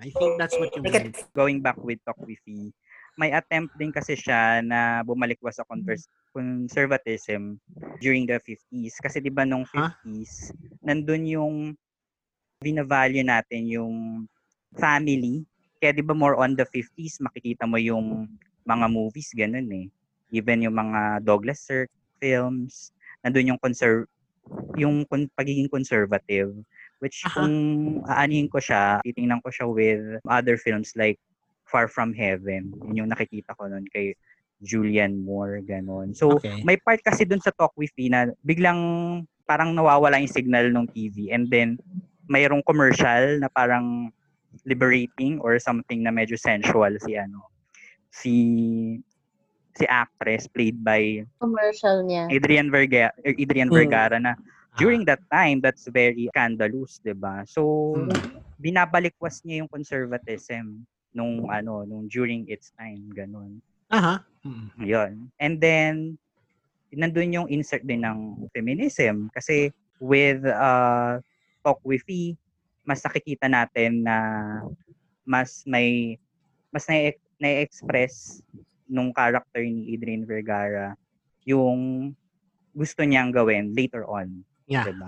I 0.00 0.10
think 0.12 0.36
that's 0.40 0.56
what 0.58 0.74
you 0.76 0.82
meant. 0.82 1.16
Going 1.36 1.60
back 1.60 1.76
with 1.80 2.00
Talk 2.04 2.16
with 2.20 2.36
Fee, 2.44 2.72
may 3.16 3.32
attempt 3.32 3.72
din 3.80 3.90
kasi 3.90 4.12
siya 4.14 4.60
na 4.60 5.00
bumalikwas 5.00 5.56
sa 5.56 5.64
convers- 5.64 6.08
conservatism 6.36 7.56
during 8.04 8.28
the 8.28 8.36
50s. 8.44 9.00
Kasi 9.00 9.24
di 9.24 9.32
ba 9.32 9.48
nung 9.48 9.64
50s, 9.64 10.52
nandun 10.84 11.24
yung 11.24 11.54
binavalue 12.60 13.24
natin 13.24 13.64
yung 13.68 13.94
family. 14.76 15.48
Kaya 15.80 15.96
di 15.96 16.04
ba 16.04 16.12
more 16.12 16.36
on 16.36 16.52
the 16.52 16.68
50s, 16.68 17.24
makikita 17.24 17.64
mo 17.64 17.80
yung 17.80 18.28
mga 18.68 18.86
movies, 18.92 19.32
ganun 19.32 19.68
eh. 19.72 19.88
Even 20.28 20.60
yung 20.60 20.76
mga 20.76 21.24
Douglas 21.24 21.64
Sirk 21.64 21.88
films, 22.20 22.92
nandun 23.24 23.56
yung 23.56 23.60
conserv 23.60 24.04
yung 24.78 25.02
kon- 25.10 25.30
pagiging 25.34 25.66
conservative 25.66 26.54
which 27.02 27.26
kung 27.34 27.52
aanihin 28.06 28.48
ko 28.48 28.62
siya, 28.62 29.02
titingnan 29.02 29.42
ko 29.42 29.50
siya 29.50 29.66
with 29.68 30.02
other 30.30 30.56
films 30.56 30.94
like 30.96 31.18
Far 31.66 31.90
From 31.90 32.14
Heaven. 32.14 32.72
Yun 32.86 33.04
yung 33.04 33.10
nakikita 33.10 33.54
ko 33.58 33.66
nun 33.66 33.84
kay 33.90 34.14
Julian 34.62 35.20
Moore, 35.20 35.60
ganon. 35.60 36.16
So, 36.16 36.40
Okay. 36.40 36.64
may 36.64 36.80
part 36.80 37.02
kasi 37.04 37.28
dun 37.28 37.42
sa 37.42 37.52
Talk 37.52 37.76
With 37.76 37.92
Me 37.98 38.08
na 38.08 38.32
biglang 38.40 38.80
parang 39.44 39.76
nawawala 39.76 40.18
yung 40.18 40.32
signal 40.32 40.72
ng 40.72 40.86
TV 40.90 41.30
and 41.30 41.46
then 41.52 41.78
mayroong 42.26 42.64
commercial 42.66 43.38
na 43.38 43.46
parang 43.52 44.10
liberating 44.66 45.38
or 45.44 45.60
something 45.60 46.02
na 46.02 46.10
medyo 46.10 46.34
sensual 46.34 46.96
si 46.98 47.14
ano 47.14 47.46
si 48.10 48.34
si 49.76 49.84
actress 49.86 50.48
played 50.50 50.80
by 50.80 51.20
Commercial 51.36 52.02
niya. 52.02 52.26
Adrian 52.32 52.72
Vergara, 52.72 53.12
Adrian 53.22 53.68
Mm. 53.68 53.76
Vergara 53.76 54.16
na 54.18 54.32
during 54.80 55.04
that 55.04 55.20
time 55.28 55.60
that's 55.60 55.86
very 55.92 56.26
scandalous, 56.32 56.98
'di 57.04 57.14
ba? 57.14 57.44
So 57.44 57.92
binabalikwas 58.56 59.44
niya 59.44 59.62
yung 59.62 59.70
conservatism 59.70 60.88
nung 61.16 61.48
ano 61.48 61.88
nung 61.88 62.04
during 62.12 62.44
its 62.46 62.76
time 62.76 63.08
ganun. 63.16 63.58
Aha. 63.88 64.20
Yun. 64.78 65.32
And 65.40 65.56
then 65.56 66.20
nandun 66.92 67.32
yung 67.32 67.48
insert 67.48 67.82
din 67.82 68.04
ng 68.04 68.48
feminism 68.52 69.32
kasi 69.32 69.72
with 69.98 70.44
uh 70.44 71.18
Talk 71.66 71.82
with 71.82 72.06
Fee, 72.06 72.38
mas 72.86 73.02
nakikita 73.02 73.50
natin 73.50 74.06
na 74.06 74.16
mas 75.26 75.66
may 75.66 76.14
mas 76.70 76.86
na 76.86 77.10
na-express 77.42 78.38
nung 78.86 79.10
character 79.10 79.60
ni 79.60 79.92
Adrian 79.92 80.22
Vergara 80.22 80.94
yung 81.42 82.12
gusto 82.70 83.02
niyang 83.02 83.34
gawin 83.34 83.74
later 83.74 84.06
on. 84.06 84.46
Yeah. 84.70 84.86
Diba? 84.86 85.06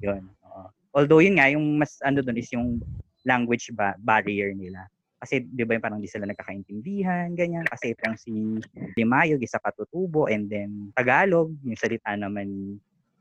Yun. 0.00 0.22
oo. 0.44 0.64
Although 0.96 1.20
yun 1.20 1.36
nga, 1.36 1.50
yung 1.52 1.76
mas 1.76 1.98
ano 2.04 2.24
doon 2.24 2.38
is 2.38 2.50
yung 2.54 2.78
language 3.26 3.72
ba 3.76 3.96
barrier 4.00 4.54
nila. 4.54 4.86
Kasi 5.18 5.42
di 5.42 5.66
ba 5.66 5.74
yung 5.74 5.84
parang 5.84 6.00
di 6.02 6.06
sila 6.06 6.30
nagkakaintindihan, 6.30 7.34
ganyan. 7.34 7.66
Kasi 7.66 7.92
itong 7.92 8.14
si 8.14 8.62
Limayog, 8.94 9.42
isa 9.42 9.58
katutubo, 9.58 10.30
and 10.30 10.46
then 10.46 10.94
Tagalog, 10.94 11.50
yung 11.66 11.74
salita 11.74 12.14
naman 12.14 12.46
ni 12.48 12.66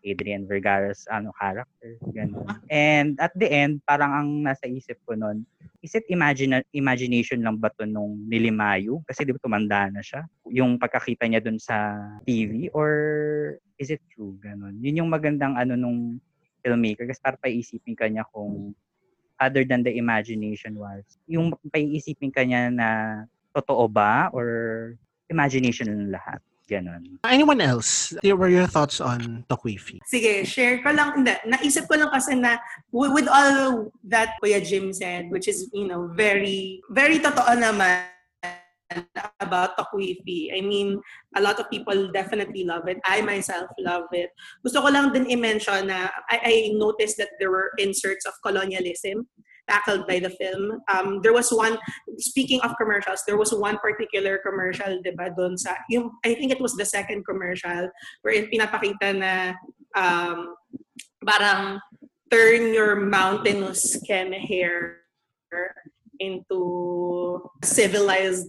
Adrian 0.06 0.46
Vergara's 0.46 1.10
ano, 1.10 1.34
character. 1.36 1.98
Ganun. 2.13 2.46
And 2.70 3.18
at 3.20 3.34
the 3.34 3.50
end, 3.50 3.82
parang 3.84 4.12
ang 4.13 4.30
nasa 4.46 4.70
isip 4.70 5.01
ko 5.04 5.18
nun, 5.18 5.44
is 5.82 5.98
it 5.98 6.06
imagine, 6.08 6.62
imagination 6.72 7.44
lang 7.44 7.58
ba 7.58 7.74
to 7.75 7.84
nung 7.84 8.24
nilimayo? 8.30 9.01
Kasi 9.10 9.25
di 9.25 9.34
ba 9.34 9.42
tumanda 9.42 9.89
na 9.92 10.00
siya? 10.00 10.24
Yung 10.54 10.80
pagkakita 10.80 11.27
niya 11.27 11.44
dun 11.44 11.58
sa 11.60 11.98
TV? 12.24 12.72
Or 12.72 12.89
is 13.82 13.89
it 13.89 14.01
true? 14.13 14.38
Ganun. 14.39 14.80
Yun 14.80 15.04
yung 15.04 15.10
magandang 15.12 15.58
ano 15.58 15.74
nung 15.75 16.22
filmmaker. 16.62 17.10
Kasi 17.10 17.20
parang 17.20 17.42
paisipin 17.44 17.98
ka 17.98 18.08
niya 18.08 18.24
kung 18.32 18.72
other 19.39 19.63
than 19.63 19.84
the 19.84 19.94
imagination 19.98 20.77
was, 20.77 21.03
yung 21.27 21.53
paisipin 21.70 22.34
ka 22.34 22.41
niya 22.41 22.74
na 22.74 22.89
totoo 23.53 23.89
ba 23.89 24.29
or 24.34 24.94
imagination 25.29 25.88
lang 25.88 26.20
lahat. 26.20 26.41
Ganon. 26.67 27.15
Anyone 27.24 27.63
else? 27.63 28.12
What 28.20 28.44
were 28.44 28.51
your 28.51 28.67
thoughts 28.67 29.00
on 29.00 29.48
Tokwifi? 29.48 30.03
Sige, 30.03 30.44
share 30.44 30.84
ko 30.84 30.91
lang. 30.91 31.24
Hindi, 31.24 31.32
naisip 31.48 31.88
ko 31.88 31.96
lang 31.96 32.12
kasi 32.12 32.36
na 32.36 32.60
with, 32.91 33.15
with 33.15 33.32
all 33.32 33.88
that 34.03 34.36
Kuya 34.44 34.60
Jim 34.60 34.91
said, 34.91 35.32
which 35.32 35.48
is, 35.48 35.72
you 35.72 35.88
know, 35.88 36.12
very, 36.12 36.84
very 36.91 37.24
totoo 37.24 37.56
naman 37.56 38.03
about 39.39 39.77
Tokwifi. 39.77 40.56
I 40.56 40.62
mean, 40.62 41.01
a 41.36 41.41
lot 41.41 41.60
of 41.60 41.70
people 41.70 42.12
definitely 42.12 42.63
love 42.63 42.88
it. 42.88 42.98
I 43.06 43.22
myself 43.22 43.70
love 43.79 44.08
it. 44.12 44.32
Gusto 44.63 44.82
ko 44.82 44.89
lang 44.89 45.12
din 45.13 45.29
i-mention 45.29 45.88
na 45.88 46.10
I, 46.29 46.38
I 46.44 46.53
noticed 46.75 47.17
that 47.17 47.36
there 47.39 47.51
were 47.51 47.72
inserts 47.77 48.25
of 48.25 48.34
colonialism 48.44 49.27
tackled 49.67 50.08
by 50.08 50.20
the 50.20 50.32
film. 50.32 50.79
Um, 50.88 51.20
there 51.22 51.34
was 51.34 51.51
one, 51.51 51.77
speaking 52.17 52.62
of 52.62 52.75
commercials, 52.79 53.24
there 53.27 53.38
was 53.38 53.53
one 53.53 53.77
particular 53.79 54.39
commercial, 54.39 55.01
di 55.03 55.12
ba, 55.12 55.29
doon 55.36 55.58
sa, 55.58 55.75
yung, 55.89 56.12
I 56.24 56.34
think 56.36 56.51
it 56.51 56.62
was 56.62 56.75
the 56.75 56.86
second 56.88 57.27
commercial, 57.27 57.91
wherein 58.24 58.48
pinapakita 58.48 59.12
na 59.12 59.60
um, 59.91 60.56
parang 61.20 61.79
turn 62.32 62.74
your 62.74 62.96
mountainous 62.96 64.00
Ken 64.08 64.32
hair 64.32 65.03
into 66.20 67.44
civilized 67.63 68.48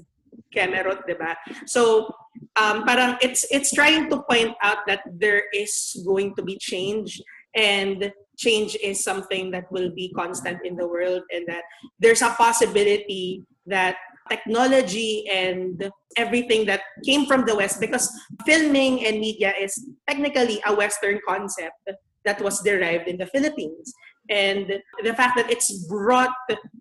Kemerot, 0.54 1.04
di 1.06 1.14
ba? 1.14 1.36
So, 1.66 2.08
um, 2.56 2.84
parang 2.88 3.20
it's 3.20 3.44
it's 3.52 3.72
trying 3.72 4.08
to 4.08 4.22
point 4.24 4.56
out 4.62 4.86
that 4.86 5.04
there 5.06 5.44
is 5.52 5.96
going 6.06 6.34
to 6.36 6.42
be 6.42 6.56
change 6.56 7.20
and 7.54 8.12
change 8.38 8.76
is 8.82 9.02
something 9.02 9.50
that 9.50 9.70
will 9.70 9.90
be 9.90 10.12
constant 10.14 10.64
in 10.64 10.76
the 10.76 10.86
world 10.86 11.22
and 11.34 11.44
that 11.48 11.64
there's 11.98 12.22
a 12.22 12.30
possibility 12.38 13.42
that 13.66 13.96
technology 14.28 15.24
and 15.28 15.90
everything 16.16 16.64
that 16.66 16.82
came 17.04 17.26
from 17.26 17.44
the 17.44 17.56
west 17.56 17.80
because 17.80 18.08
filming 18.46 19.04
and 19.04 19.18
media 19.20 19.52
is 19.60 19.72
technically 20.06 20.60
a 20.66 20.74
western 20.74 21.18
concept 21.26 21.74
that 22.24 22.40
was 22.40 22.60
derived 22.62 23.08
in 23.08 23.16
the 23.16 23.26
philippines 23.26 23.92
and 24.28 24.80
the 25.02 25.14
fact 25.14 25.36
that 25.36 25.50
it's 25.50 25.86
brought 25.86 26.34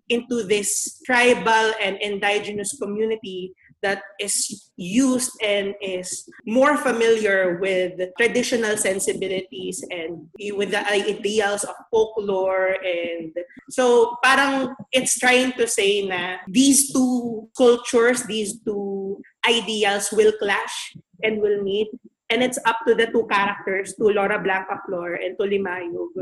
into 0.08 0.42
this 0.44 1.00
tribal 1.04 1.72
and 1.80 1.96
indigenous 2.00 2.76
community 2.80 3.52
that 3.82 4.02
is 4.18 4.70
used 4.76 5.30
and 5.42 5.74
is 5.80 6.28
more 6.46 6.76
familiar 6.76 7.58
with 7.58 8.00
traditional 8.18 8.76
sensibilities 8.76 9.84
and 9.90 10.26
with 10.54 10.70
the 10.70 10.82
ideals 10.90 11.62
of 11.64 11.74
folklore 11.90 12.76
and 12.82 13.32
so 13.70 14.16
parang 14.22 14.74
it's 14.90 15.18
trying 15.18 15.52
to 15.52 15.66
say 15.66 16.02
na 16.06 16.38
these 16.48 16.92
two 16.92 17.48
cultures 17.56 18.24
these 18.26 18.58
two 18.66 19.20
ideals 19.46 20.10
will 20.10 20.32
clash 20.42 20.96
and 21.22 21.40
will 21.40 21.62
meet 21.62 21.88
and 22.30 22.42
it's 22.42 22.58
up 22.66 22.78
to 22.86 22.94
the 22.94 23.06
two 23.06 23.26
characters 23.30 23.94
to 23.94 24.04
Laura 24.12 24.38
Blanca 24.38 24.80
Flor 24.86 25.14
and 25.14 25.36
to 25.40 25.44
Limayog 25.48 26.12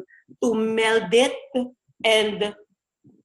to 0.43 0.55
meld 0.55 1.11
it 1.13 1.35
and 2.05 2.55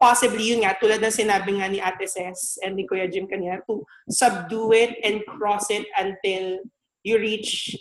possibly 0.01 0.49
yun 0.49 0.65
nga, 0.65 0.73
tulad 0.81 0.97
ng 0.97 1.13
sinabi 1.13 1.61
nga 1.61 1.69
ni 1.69 1.77
Ate 1.77 2.09
Ses 2.09 2.57
and 2.65 2.73
ni 2.73 2.89
Kuya 2.89 3.05
Jim 3.05 3.29
kanina, 3.29 3.61
to 3.69 3.85
subdue 4.09 4.73
it 4.73 4.97
and 5.05 5.21
cross 5.29 5.69
it 5.69 5.85
until 5.93 6.57
you 7.05 7.21
reach 7.21 7.77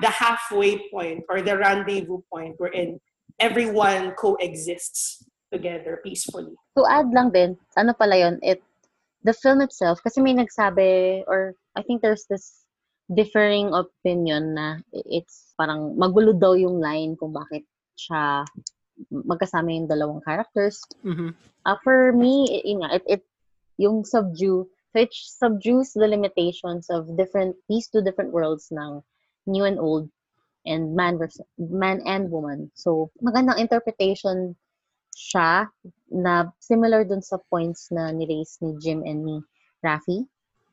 the 0.00 0.10
halfway 0.10 0.78
point 0.90 1.26
or 1.28 1.42
the 1.42 1.58
rendezvous 1.58 2.22
point 2.30 2.54
wherein 2.58 3.02
everyone 3.38 4.14
coexists 4.14 5.26
together 5.50 5.98
peacefully. 6.06 6.54
To 6.78 6.86
add 6.86 7.10
lang 7.10 7.30
din, 7.34 7.58
ano 7.74 7.94
pala 7.94 8.14
yun, 8.14 8.38
it, 8.42 8.62
the 9.26 9.34
film 9.34 9.60
itself, 9.60 9.98
kasi 10.02 10.22
may 10.22 10.34
nagsabi, 10.34 11.24
or 11.26 11.54
I 11.74 11.82
think 11.82 12.02
there's 12.02 12.26
this 12.30 12.62
differing 13.08 13.72
opinion 13.72 14.52
na 14.52 14.78
it's 14.92 15.56
parang 15.56 15.96
magulo 15.96 16.36
daw 16.36 16.52
yung 16.52 16.76
line 16.76 17.16
kung 17.16 17.32
bakit 17.32 17.64
siya 17.96 18.44
magkasama 19.10 19.72
yung 19.72 19.88
dalawang 19.88 20.22
characters. 20.22 20.82
Mhm. 21.02 21.32
Uh, 21.64 21.78
for 21.84 22.12
me, 22.12 22.62
yun 22.64 22.84
nga, 22.84 23.00
it, 23.00 23.04
it, 23.06 23.22
yung 23.78 24.04
subdue, 24.04 24.66
so 24.92 24.96
it 24.96 25.12
subdues 25.12 25.94
the 25.94 26.08
limitations 26.08 26.90
of 26.90 27.06
different, 27.16 27.56
these 27.68 27.88
two 27.88 28.02
different 28.02 28.32
worlds 28.32 28.68
ng 28.74 29.02
new 29.46 29.64
and 29.64 29.78
old 29.78 30.10
and 30.66 30.96
man 30.96 31.16
versus, 31.16 31.44
man 31.56 32.02
and 32.04 32.30
woman. 32.30 32.70
So, 32.74 33.10
magandang 33.22 33.62
interpretation 33.62 34.56
siya 35.14 35.66
na 36.10 36.50
similar 36.58 37.02
dun 37.02 37.22
sa 37.22 37.38
points 37.50 37.90
na 37.90 38.10
ni-raise 38.10 38.58
ni 38.62 38.76
Jim 38.78 39.02
and 39.06 39.24
ni 39.24 39.36
Rafi. 39.82 40.26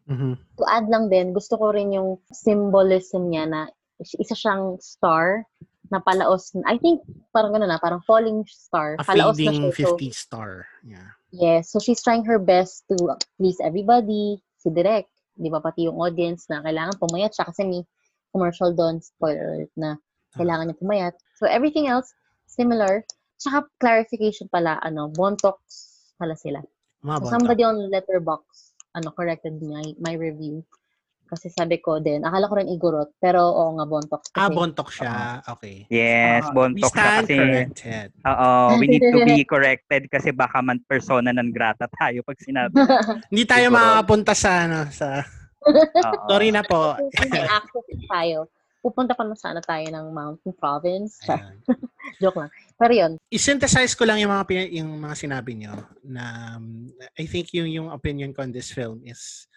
Mhm. 0.05 0.37
To 0.61 0.63
add 0.69 0.85
lang 0.89 1.09
din, 1.09 1.33
gusto 1.33 1.57
ko 1.57 1.73
rin 1.73 1.93
yung 1.93 2.21
symbolism 2.29 3.33
niya 3.33 3.49
na 3.49 3.61
isa 3.99 4.35
siyang 4.37 4.77
star 4.81 5.45
na 5.89 6.01
palaos. 6.01 6.53
I 6.65 6.77
think 6.77 7.01
parang 7.33 7.53
gano'n 7.53 7.69
na, 7.69 7.81
parang 7.81 8.01
falling 8.05 8.45
star. 8.45 8.97
A 9.01 9.05
palaos 9.05 9.37
na 9.37 9.53
fading 9.53 9.73
siya. 9.73 9.87
So, 9.89 9.97
50 9.97 10.11
star. 10.13 10.51
Yeah. 10.85 11.09
Yes, 11.35 11.73
so 11.73 11.81
she's 11.81 11.99
trying 11.99 12.23
her 12.25 12.39
best 12.39 12.87
to 12.87 12.95
please 13.35 13.59
everybody, 13.59 14.39
si 14.55 14.71
Direk, 14.71 15.09
di 15.35 15.51
ba, 15.51 15.59
pati 15.59 15.83
yung 15.89 15.99
audience 15.99 16.47
na 16.47 16.63
kailangan 16.63 16.95
pumayat 16.95 17.35
siya 17.35 17.49
kasi 17.51 17.67
may 17.67 17.81
commercial 18.31 18.71
doon, 18.71 19.03
spoiler 19.03 19.59
alert, 19.59 19.73
na 19.75 19.99
kailangan 20.35 20.71
niya 20.71 20.79
pumayat. 20.79 21.13
So 21.35 21.47
everything 21.47 21.91
else, 21.91 22.11
similar. 22.47 23.03
Tsaka 23.35 23.67
clarification 23.83 24.47
pala, 24.47 24.79
ano, 24.79 25.11
bontox 25.11 25.59
pala 26.15 26.39
sila. 26.39 26.63
Mga 27.03 27.17
so 27.19 27.23
bontok. 27.27 27.33
somebody 27.35 27.63
on 27.67 27.77
Letterbox, 27.91 28.74
ano, 28.95 29.11
corrected 29.11 29.59
my, 29.59 29.93
my 29.99 30.15
review. 30.15 30.63
Kasi 31.25 31.49
sabi 31.49 31.81
ko 31.81 31.97
din, 31.97 32.21
akala 32.21 32.45
ko 32.45 32.55
rin 32.61 32.69
igorot, 32.69 33.17
pero 33.17 33.41
oo 33.49 33.73
nga, 33.75 33.85
bontox. 33.89 34.29
Ah, 34.37 34.45
Kasi, 34.45 34.53
bontok 34.55 34.89
siya. 34.93 35.41
Okay. 35.57 35.89
Yes, 35.89 36.45
Ah, 36.45 36.53
bontok 36.53 36.93
we 36.93 37.01
siya 37.01 37.09
kasi 37.17 37.35
corrected. 37.35 38.07
Oo, 38.23 38.49
we 38.79 38.85
need 38.85 39.03
to 39.09 39.19
be 39.25 39.41
corrected 39.41 40.05
kasi 40.07 40.29
baka 40.29 40.61
man 40.61 40.79
persona 40.85 41.33
non 41.33 41.49
grata 41.49 41.89
tayo 41.97 42.21
pag 42.21 42.37
sinabi. 42.39 42.77
Hindi 43.33 43.43
tayo 43.49 43.73
makakapunta 43.73 44.37
sa 44.37 44.69
ano 44.69 44.85
sa 44.93 45.25
Oo. 46.05 46.29
Sorry 46.29 46.53
na 46.53 46.61
po. 46.61 46.93
Access 46.93 47.85
tayo, 48.05 48.45
pupunta 48.85 49.17
pa 49.17 49.25
na 49.25 49.33
sana 49.33 49.65
tayo 49.65 49.81
ng 49.89 50.13
Mountain 50.13 50.53
Province. 50.53 51.25
Joke 52.21 52.37
lang. 52.45 52.51
Pero 52.75 52.91
yun, 52.91 53.13
I-synthesize 53.31 53.95
ko 53.95 54.03
lang 54.03 54.19
yung 54.19 54.35
mga 54.35 54.67
yung 54.75 54.91
mga 54.99 55.15
sinabi 55.15 55.55
nyo 55.55 55.79
na 56.03 56.55
um, 56.59 56.91
I 57.15 57.23
think 57.23 57.55
yung 57.55 57.71
yung 57.71 57.87
opinion 57.87 58.35
ko 58.35 58.43
on 58.43 58.51
this 58.51 58.67
film 58.75 58.99
is 59.07 59.47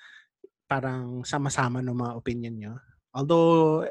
parang 0.70 1.26
sama-sama 1.26 1.82
ng 1.82 1.98
mga 1.98 2.12
opinion 2.14 2.54
nyo. 2.54 2.74
Although 3.10 3.82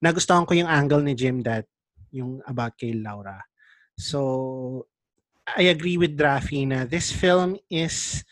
nagustuhan 0.00 0.48
ko 0.48 0.56
yung 0.56 0.70
angle 0.70 1.04
ni 1.04 1.12
Jim 1.12 1.44
that 1.44 1.68
yung 2.14 2.40
about 2.48 2.78
kay 2.80 2.96
Laura. 2.96 3.36
So 4.00 4.88
I 5.44 5.68
agree 5.68 6.00
with 6.00 6.16
Rafi 6.16 6.64
na 6.64 6.88
this 6.88 7.12
film 7.12 7.60
is 7.68 8.24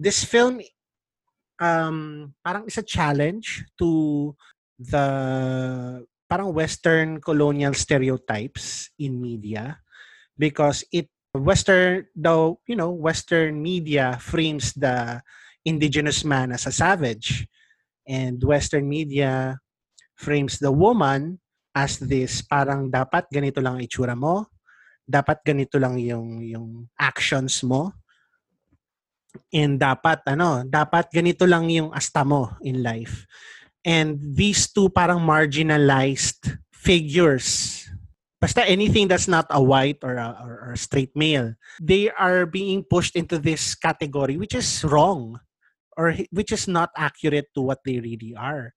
this 0.00 0.24
film 0.24 0.64
um 1.60 2.30
parang 2.40 2.64
is 2.64 2.80
a 2.80 2.86
challenge 2.86 3.68
to 3.76 4.32
the 4.78 5.06
parang 6.28 6.52
western 6.52 7.18
colonial 7.24 7.72
stereotypes 7.72 8.92
in 9.00 9.16
media 9.16 9.80
because 10.36 10.84
it 10.92 11.08
western 11.32 12.04
though 12.12 12.60
you 12.68 12.76
know 12.76 12.92
western 12.92 13.60
media 13.60 14.20
frames 14.20 14.76
the 14.76 15.18
indigenous 15.64 16.22
man 16.22 16.52
as 16.52 16.68
a 16.68 16.72
savage 16.72 17.48
and 18.04 18.40
western 18.44 18.84
media 18.84 19.56
frames 20.16 20.60
the 20.60 20.70
woman 20.70 21.40
as 21.72 21.96
this 21.96 22.44
parang 22.44 22.92
dapat 22.92 23.24
ganito 23.32 23.64
lang 23.64 23.80
ang 23.80 23.84
itsura 23.84 24.12
mo 24.12 24.48
dapat 25.08 25.40
ganito 25.40 25.80
lang 25.80 25.96
yung 25.96 26.44
yung 26.44 26.68
actions 27.00 27.64
mo 27.64 27.96
and 29.52 29.80
dapat 29.80 30.20
ano 30.28 30.64
dapat 30.64 31.08
ganito 31.08 31.48
lang 31.48 31.68
yung 31.68 31.92
asta 31.92 32.24
mo 32.24 32.56
in 32.64 32.84
life 32.84 33.24
and 33.84 34.18
these 34.20 34.70
two 34.70 34.88
parang 34.88 35.20
marginalized 35.22 36.58
figures 36.72 37.84
basta 38.40 38.62
anything 38.66 39.08
that's 39.08 39.26
not 39.28 39.46
a 39.50 39.62
white 39.62 39.98
or 40.02 40.14
a, 40.14 40.38
or, 40.42 40.72
a 40.72 40.76
straight 40.76 41.14
male 41.14 41.54
they 41.82 42.10
are 42.10 42.46
being 42.46 42.84
pushed 42.84 43.16
into 43.16 43.38
this 43.38 43.74
category 43.74 44.36
which 44.36 44.54
is 44.54 44.84
wrong 44.84 45.38
or 45.96 46.14
which 46.30 46.52
is 46.52 46.68
not 46.68 46.90
accurate 46.96 47.50
to 47.54 47.60
what 47.60 47.82
they 47.84 47.98
really 47.98 48.34
are 48.38 48.74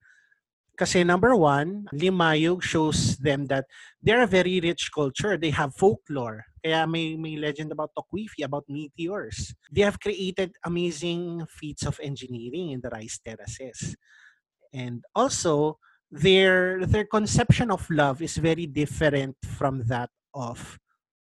kasi 0.82 1.06
number 1.06 1.38
one, 1.38 1.86
Limayog 1.94 2.66
shows 2.66 3.14
them 3.22 3.46
that 3.54 3.70
they're 4.02 4.26
a 4.26 4.26
very 4.26 4.58
rich 4.58 4.90
culture. 4.90 5.38
They 5.38 5.54
have 5.54 5.78
folklore. 5.78 6.42
Kaya 6.66 6.90
may, 6.90 7.14
may 7.22 7.38
legend 7.38 7.70
about 7.70 7.94
Tokwifi, 7.94 8.42
about 8.42 8.66
meteors. 8.66 9.54
They 9.70 9.86
have 9.86 10.02
created 10.02 10.58
amazing 10.66 11.46
feats 11.54 11.86
of 11.86 12.02
engineering 12.02 12.72
in 12.74 12.82
the 12.82 12.90
rice 12.90 13.22
terraces. 13.22 13.94
And 14.72 15.04
also, 15.16 15.80
their 16.12 16.84
their 16.84 17.08
conception 17.08 17.72
of 17.72 17.88
love 17.88 18.20
is 18.20 18.36
very 18.36 18.68
different 18.68 19.40
from 19.44 19.88
that 19.88 20.12
of 20.36 20.80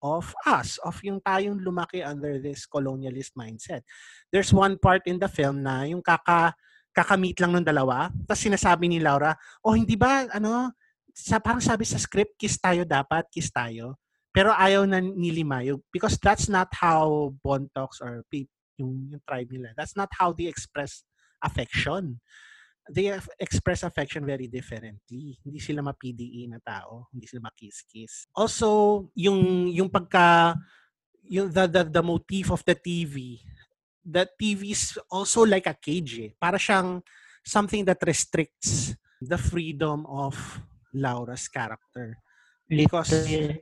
of 0.03 0.35
us, 0.45 0.77
of 0.85 1.01
yung 1.01 1.17
tayong 1.23 1.63
lumaki 1.63 2.05
under 2.05 2.37
this 2.37 2.67
colonialist 2.69 3.33
mindset. 3.33 3.81
There's 4.29 4.53
one 4.53 4.77
part 4.77 5.07
in 5.09 5.17
the 5.17 5.31
film 5.31 5.65
na 5.65 5.87
yung 5.89 6.03
kaka 6.05 6.53
kakamit 6.95 7.35
lang 7.43 7.59
ng 7.59 7.65
dalawa, 7.67 8.07
tapos 8.23 8.39
sinasabi 8.39 8.87
ni 8.87 9.03
Laura, 9.03 9.35
oh 9.67 9.75
hindi 9.75 9.99
ba, 9.99 10.31
ano, 10.31 10.71
sa, 11.11 11.43
parang 11.43 11.59
sabi 11.59 11.83
sa 11.83 11.99
script, 11.99 12.39
kiss 12.39 12.55
tayo 12.55 12.87
dapat, 12.87 13.27
kiss 13.27 13.51
tayo. 13.51 13.99
Pero 14.31 14.55
ayaw 14.55 14.87
na 14.87 14.99
ni 14.99 15.31
Limayo 15.31 15.83
because 15.91 16.19
that's 16.19 16.47
not 16.47 16.67
how 16.75 17.31
Bontox 17.43 17.99
or 17.99 18.23
yung, 18.79 19.11
yung 19.11 19.23
tribe 19.27 19.47
nila, 19.51 19.75
that's 19.75 19.95
not 19.95 20.11
how 20.15 20.31
they 20.31 20.47
express 20.47 21.03
affection. 21.43 22.19
They 22.85 23.09
express 23.41 23.81
affection 23.81 24.25
very 24.25 24.45
differently. 24.45 25.41
Hindi 25.41 25.57
sila 25.57 25.81
ma-PDE 25.81 26.53
na 26.53 26.61
tao, 26.61 27.09
hindi 27.09 27.25
sila 27.25 27.49
ma-kiss-kiss. 27.49 28.29
Also, 28.37 29.09
yung 29.17 29.69
yung 29.73 29.89
pagka 29.89 30.53
yung 31.25 31.49
the, 31.49 31.65
the 31.65 31.81
the 31.89 32.03
motif 32.05 32.53
of 32.53 32.61
the 32.61 32.77
TV 32.77 33.41
the 34.05 34.29
TV 34.37 34.69
is 34.69 35.01
also 35.09 35.41
like 35.41 35.65
a 35.65 35.73
cage 35.73 36.21
eh. 36.21 36.31
Para 36.37 36.61
siyang 36.61 37.01
something 37.41 37.81
that 37.89 37.97
restricts 38.05 38.93
the 39.17 39.37
freedom 39.37 40.05
of 40.05 40.37
Laura's 40.93 41.49
character. 41.49 42.21
Because 42.69 43.09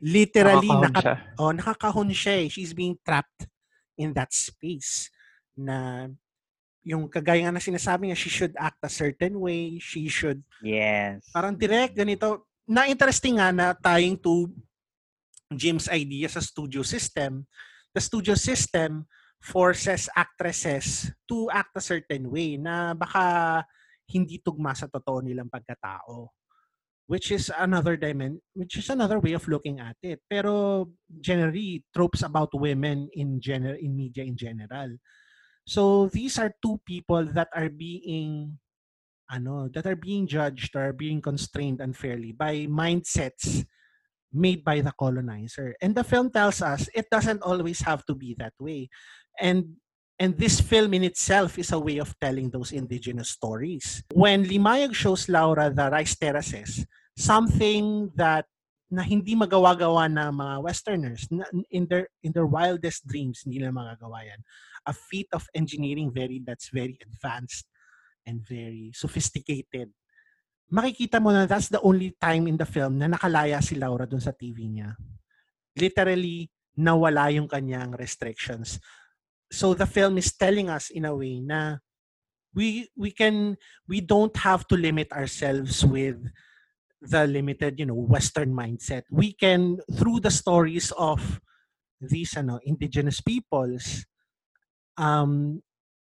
literally, 0.03 0.67
Nakakahon 0.67 0.83
naka, 0.83 0.99
siya. 0.99 1.15
oh, 1.39 1.51
nakakahon 1.55 2.09
siya 2.12 2.36
eh. 2.43 2.47
She's 2.51 2.75
being 2.75 2.99
trapped 3.03 3.47
in 3.95 4.12
that 4.15 4.36
space 4.36 5.07
na 5.55 6.07
yung 6.84 7.08
kagaya 7.08 7.48
nga 7.48 7.56
na 7.56 7.63
sinasabi 7.63 8.12
niya, 8.12 8.19
she 8.19 8.30
should 8.30 8.54
act 8.60 8.80
a 8.84 8.91
certain 8.91 9.39
way, 9.39 9.80
she 9.80 10.12
should 10.12 10.43
Yes. 10.60 11.28
Parang 11.32 11.56
direct, 11.56 11.96
ganito. 11.96 12.52
Na-interesting 12.67 13.39
nga 13.39 13.52
na 13.52 13.67
tying 13.76 14.19
to 14.19 14.52
Jim's 15.52 15.88
idea 15.88 16.28
sa 16.28 16.43
studio 16.43 16.84
system. 16.84 17.48
The 17.96 18.04
studio 18.04 18.36
system 18.36 19.08
forces 19.43 20.08
actresses 20.15 21.12
to 21.28 21.52
act 21.52 21.76
a 21.76 21.84
certain 21.84 22.32
way 22.32 22.56
na 22.56 22.96
baka 22.96 23.63
hindi 24.08 24.39
tugma 24.39 24.72
sa 24.72 24.88
totoo 24.88 25.19
nilang 25.19 25.52
pagkatao. 25.52 26.32
Which 27.04 27.36
is 27.36 27.52
another 27.52 28.00
dimen 28.00 28.39
which 28.56 28.80
is 28.80 28.88
another 28.88 29.19
way 29.19 29.36
of 29.36 29.43
looking 29.52 29.84
at 29.84 30.00
it. 30.00 30.24
Pero 30.24 30.88
generally, 31.12 31.84
tropes 31.91 32.24
about 32.24 32.56
women 32.56 33.12
in 33.12 33.43
gener 33.43 33.76
in 33.76 33.91
media 33.91 34.24
in 34.24 34.39
general. 34.39 34.96
So 35.65 36.08
these 36.12 36.38
are 36.39 36.54
two 36.62 36.80
people 36.86 37.26
that 37.34 37.49
are 37.56 37.69
being 37.69 38.60
ano 39.32 39.71
that 39.73 39.88
are 39.88 39.95
being 39.95 40.28
judged 40.28 40.76
or 40.76 40.93
being 40.93 41.21
constrained 41.21 41.80
unfairly 41.80 42.36
by 42.36 42.67
mindsets 42.67 43.65
made 44.34 44.63
by 44.63 44.82
the 44.82 44.91
colonizer. 44.99 45.76
And 45.82 45.95
the 45.95 46.04
film 46.04 46.30
tells 46.30 46.62
us 46.62 46.89
it 46.93 47.08
doesn't 47.10 47.41
always 47.41 47.80
have 47.82 48.06
to 48.08 48.15
be 48.15 48.36
that 48.39 48.54
way. 48.60 48.89
And 49.39 49.80
and 50.19 50.38
this 50.38 50.62
film 50.62 50.93
in 50.93 51.04
itself 51.04 51.58
is 51.58 51.71
a 51.71 51.80
way 51.80 51.97
of 51.97 52.13
telling 52.19 52.52
those 52.52 52.71
indigenous 52.71 53.30
stories. 53.30 54.04
When 54.13 54.45
Limayag 54.45 54.93
shows 54.93 55.28
Laura 55.30 55.71
the 55.71 55.89
rice 55.89 56.15
terraces 56.15 56.86
something 57.17 58.12
that 58.15 58.45
na 58.93 59.02
hindi 59.02 59.34
magawa-gawa 59.34 60.06
na 60.06 60.30
mga 60.30 60.56
westerners 60.62 61.26
na, 61.34 61.45
in 61.73 61.89
their 61.89 62.06
in 62.21 62.30
their 62.30 62.45
wildest 62.45 63.02
dreams 63.10 63.41
hindi 63.41 63.58
nila 63.58 63.73
magagawa 63.73 64.21
yan 64.21 64.41
a 64.86 64.93
feat 64.93 65.28
of 65.34 65.48
engineering 65.56 66.12
very 66.12 66.41
that's 66.43 66.69
very 66.69 66.98
advanced 67.02 67.67
and 68.26 68.43
very 68.43 68.91
sophisticated. 68.96 69.91
Makikita 70.72 71.22
mo 71.22 71.32
na 71.32 71.46
that's 71.46 71.69
the 71.69 71.82
only 71.82 72.15
time 72.17 72.48
in 72.48 72.58
the 72.58 72.65
film 72.65 72.98
na 72.98 73.12
nakalaya 73.12 73.62
si 73.62 73.76
Laura 73.76 74.08
dun 74.08 74.24
sa 74.24 74.32
TV 74.32 74.67
niya. 74.67 74.96
Literally, 75.78 76.50
nawala 76.80 77.30
yung 77.34 77.48
kanyang 77.48 77.93
restrictions. 77.93 78.80
So 79.54 79.78
the 79.78 79.86
film 79.86 80.17
is 80.17 80.34
telling 80.34 80.69
us 80.69 80.89
in 80.89 81.06
a 81.06 81.13
way 81.13 81.38
na 81.43 81.78
we 82.58 82.89
we 82.98 83.13
can 83.13 83.58
we 83.86 84.02
don't 84.02 84.34
have 84.41 84.65
to 84.69 84.76
limit 84.78 85.13
ourselves 85.13 85.86
with 85.86 86.17
the 87.04 87.28
limited, 87.28 87.80
you 87.80 87.86
know, 87.86 88.00
Western 88.00 88.54
mindset. 88.56 89.04
We 89.12 89.34
can, 89.34 89.80
through 90.00 90.22
the 90.22 90.32
stories 90.32 90.91
of 90.98 91.41
these 92.00 92.36
ano, 92.38 92.60
indigenous 92.63 93.19
peoples, 93.19 94.06
um, 94.97 95.62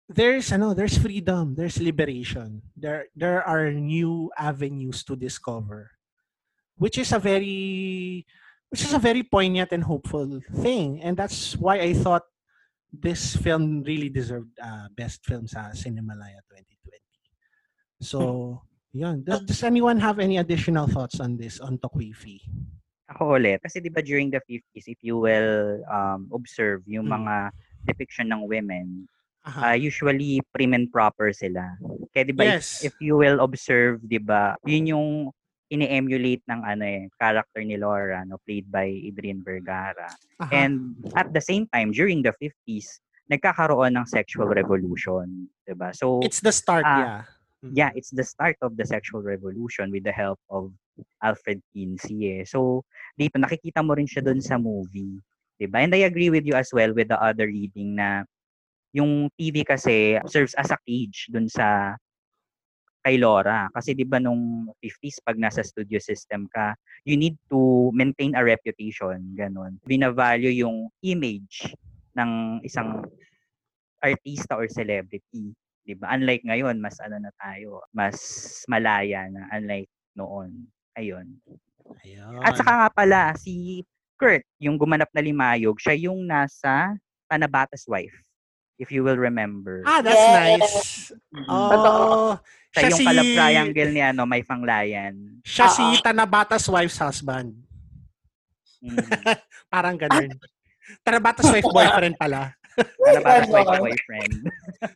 there's 0.09 0.51
ano, 0.51 0.73
there's 0.73 0.97
freedom, 0.97 1.55
there's 1.55 1.79
liberation. 1.79 2.61
There 2.75 3.07
there 3.15 3.43
are 3.43 3.71
new 3.71 4.31
avenues 4.37 5.03
to 5.05 5.15
discover, 5.15 5.91
which 6.77 6.97
is 6.97 7.11
a 7.11 7.19
very 7.19 8.25
which 8.69 8.83
is 8.83 8.93
a 8.93 8.99
very 8.99 9.23
poignant 9.23 9.71
and 9.71 9.83
hopeful 9.83 10.41
thing, 10.61 11.01
and 11.01 11.15
that's 11.15 11.55
why 11.57 11.79
I 11.79 11.93
thought 11.93 12.23
this 12.93 13.35
film 13.35 13.81
really 13.83 14.09
deserved 14.09 14.53
uh, 14.61 14.85
best 14.93 15.25
film 15.25 15.49
sa 15.49 15.73
Cinemalaya 15.73 16.45
2020. 16.45 17.01
So, 18.03 18.61
yun. 18.93 19.23
Does, 19.25 19.41
does 19.49 19.63
anyone 19.63 19.97
have 19.97 20.19
any 20.19 20.37
additional 20.37 20.85
thoughts 20.85 21.19
on 21.19 21.37
this 21.37 21.57
on 21.59 21.81
Tokwifi? 21.81 22.37
Ako 23.09 23.41
ulit. 23.41 23.65
Kasi 23.65 23.81
di 23.81 23.89
ba 23.89 24.05
during 24.05 24.29
the 24.29 24.41
50s, 24.45 24.85
if 24.85 25.01
you 25.01 25.17
will 25.17 25.81
um, 25.89 26.29
observe 26.33 26.85
yung 26.85 27.09
Mm. 27.09 27.49
Depiction 27.85 28.31
ng 28.31 28.47
women, 28.47 29.07
Aha. 29.45 29.71
uh, 29.71 29.75
usually 29.77 30.39
prim 30.55 30.73
and 30.73 30.91
proper 30.91 31.31
sila. 31.35 31.75
Kaya 32.15 32.23
di 32.27 32.35
ba 32.35 32.57
Yes. 32.57 32.81
if, 32.81 32.93
if 32.93 32.95
you 33.03 33.19
will 33.19 33.43
observe, 33.43 33.99
di 34.03 34.19
ba, 34.19 34.55
yun 34.63 34.87
yung 34.95 35.07
ini-emulate 35.73 36.45
ng 36.45 36.61
ano 36.61 36.83
eh, 36.85 37.09
character 37.17 37.65
ni 37.65 37.75
Laura, 37.81 38.21
no, 38.23 38.37
played 38.45 38.69
by 38.69 38.85
Adrian 38.85 39.41
Vergara. 39.41 40.05
Aha. 40.37 40.51
And 40.53 40.93
at 41.17 41.33
the 41.33 41.41
same 41.41 41.65
time, 41.73 41.89
during 41.89 42.21
the 42.21 42.31
50s, 42.37 43.01
nagkakaroon 43.31 43.97
ng 43.97 44.05
sexual 44.05 44.51
revolution, 44.51 45.47
'di 45.65 45.73
ba? 45.73 45.95
So 45.95 46.19
It's 46.21 46.43
the 46.43 46.51
start, 46.53 46.83
ah, 46.85 46.99
yeah. 46.99 47.19
Yeah, 47.63 47.91
it's 47.95 48.11
the 48.11 48.27
start 48.27 48.59
of 48.59 48.75
the 48.75 48.83
sexual 48.83 49.23
revolution 49.23 49.87
with 49.87 50.03
the 50.03 50.11
help 50.11 50.35
of 50.51 50.75
Alfred 51.23 51.63
Kinsey. 51.71 52.43
Eh. 52.43 52.43
So 52.43 52.83
dito 53.15 53.39
nakikita 53.39 53.79
mo 53.79 53.95
rin 53.95 54.03
siya 54.03 54.19
doon 54.19 54.43
sa 54.43 54.59
movie, 54.59 55.15
'di 55.63 55.71
ba? 55.71 55.79
And 55.79 55.95
I 55.95 56.03
agree 56.03 56.27
with 56.27 56.43
you 56.43 56.59
as 56.59 56.67
well 56.75 56.91
with 56.91 57.07
the 57.07 57.15
other 57.15 57.47
reading 57.47 57.95
na 57.95 58.27
yung 58.91 59.31
TV 59.39 59.63
kasi 59.63 60.19
serves 60.27 60.51
as 60.59 60.75
a 60.75 60.77
cage 60.83 61.31
doon 61.31 61.47
sa 61.47 61.95
kay 63.03 63.15
Laura. 63.15 63.71
Kasi 63.71 63.95
'di 63.95 64.03
ba 64.03 64.19
nung 64.19 64.67
50s 64.83 65.23
pag 65.23 65.39
nasa 65.39 65.63
studio 65.63 66.03
system 66.03 66.51
ka, 66.51 66.75
you 67.07 67.15
need 67.15 67.39
to 67.47 67.87
maintain 67.95 68.35
a 68.35 68.43
reputation, 68.43 69.23
ganun. 69.39 69.79
Binavalue 69.87 70.51
yung 70.51 70.91
image 70.99 71.71
ng 72.19 72.59
isang 72.67 73.07
artista 74.03 74.59
or 74.59 74.67
celebrity, 74.67 75.55
'di 75.87 75.95
ba? 75.95 76.11
Unlike 76.11 76.43
ngayon, 76.43 76.75
mas 76.83 76.99
ano 76.99 77.23
na 77.23 77.31
tayo, 77.39 77.87
mas 77.95 78.19
malaya 78.67 79.31
na 79.31 79.47
unlike 79.55 79.91
noon. 80.19 80.67
Ayun. 80.99 81.39
At 82.43 82.59
saka 82.59 82.71
nga 82.85 82.89
pala 82.91 83.21
si 83.39 83.81
Kurt, 84.23 84.47
yung 84.55 84.79
gumanap 84.79 85.11
na 85.11 85.19
Limayog, 85.19 85.75
siya 85.83 85.99
yung 85.99 86.23
nasa 86.23 86.95
Tanabata's 87.27 87.83
wife. 87.91 88.15
If 88.79 88.87
you 88.87 89.03
will 89.03 89.19
remember. 89.19 89.83
Ah, 89.83 89.99
that's 89.99 90.15
nice. 90.31 91.11
Oh, 91.51 92.39
Siya 92.71 92.87
siya 92.87 92.89
yung 92.89 92.97
si 92.97 93.05
kalab 93.05 93.27
triangle 93.35 93.91
ni 93.91 94.01
ano, 94.01 94.23
may 94.23 94.41
panglayan. 94.41 95.13
siya 95.43 95.67
si 95.69 95.83
Tanabata's 95.99 96.65
wife's 96.71 96.97
husband. 96.97 97.53
Parang 99.73 99.99
ganun. 99.99 100.31
Tanabata's 101.03 101.51
wife 101.51 101.67
boyfriend 101.75 102.15
pala. 102.15 102.55
Tanabata's 102.79 103.51
wife 103.51 103.75
boyfriend. 103.77 104.33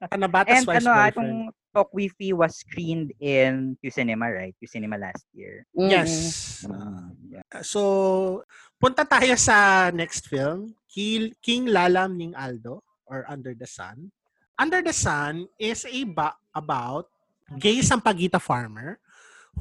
Tanabata's 0.10 0.56
And 0.56 0.66
wife's 0.66 0.88
ano, 0.88 0.90
ah, 0.90 0.96
boyfriend. 0.96 1.12
itong 1.14 1.32
Talk 1.78 1.94
Wifi 1.94 2.34
was 2.34 2.58
screened 2.58 3.14
in 3.22 3.78
Q 3.78 3.94
Cinema, 3.94 4.34
right? 4.34 4.58
Q 4.58 4.66
Cinema 4.66 4.98
last 4.98 5.30
year. 5.38 5.62
Yes. 5.78 6.66
Mm, 6.66 7.14
yeah. 7.30 7.46
So, 7.62 8.42
punta 8.82 9.06
tayo 9.06 9.38
sa 9.38 9.94
next 9.94 10.26
film, 10.26 10.74
King, 10.90 11.38
King 11.38 11.70
Lalam 11.70 12.18
Ning 12.18 12.34
Aldo 12.34 12.82
or 13.06 13.30
Under 13.30 13.54
the 13.54 13.70
Sun. 13.70 14.10
Under 14.58 14.82
the 14.82 14.90
Sun 14.90 15.46
is 15.62 15.86
a 15.86 16.02
ba- 16.10 16.42
about 16.58 17.14
gay 17.62 17.86
Sampaguita 17.86 18.42
farmer 18.42 18.98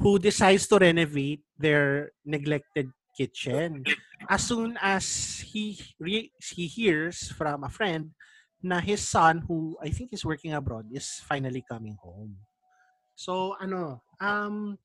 who 0.01 0.17
decides 0.17 0.65
to 0.73 0.81
renovate 0.81 1.45
their 1.61 2.09
neglected 2.25 2.89
kitchen. 3.13 3.85
As 4.25 4.41
soon 4.41 4.73
as 4.81 5.05
he 5.45 5.77
re- 6.01 6.33
he 6.41 6.65
hears 6.65 7.29
from 7.29 7.61
a 7.61 7.69
friend 7.69 8.16
na 8.67 8.83
his 8.83 8.99
son 8.99 9.43
who 9.47 9.79
I 9.79 9.89
think 9.89 10.11
is 10.11 10.27
working 10.27 10.53
abroad 10.53 10.91
is 10.91 11.23
finally 11.23 11.63
coming 11.63 11.95
home. 11.97 12.35
So 13.15 13.55
ano, 13.59 14.03
um 14.19 14.77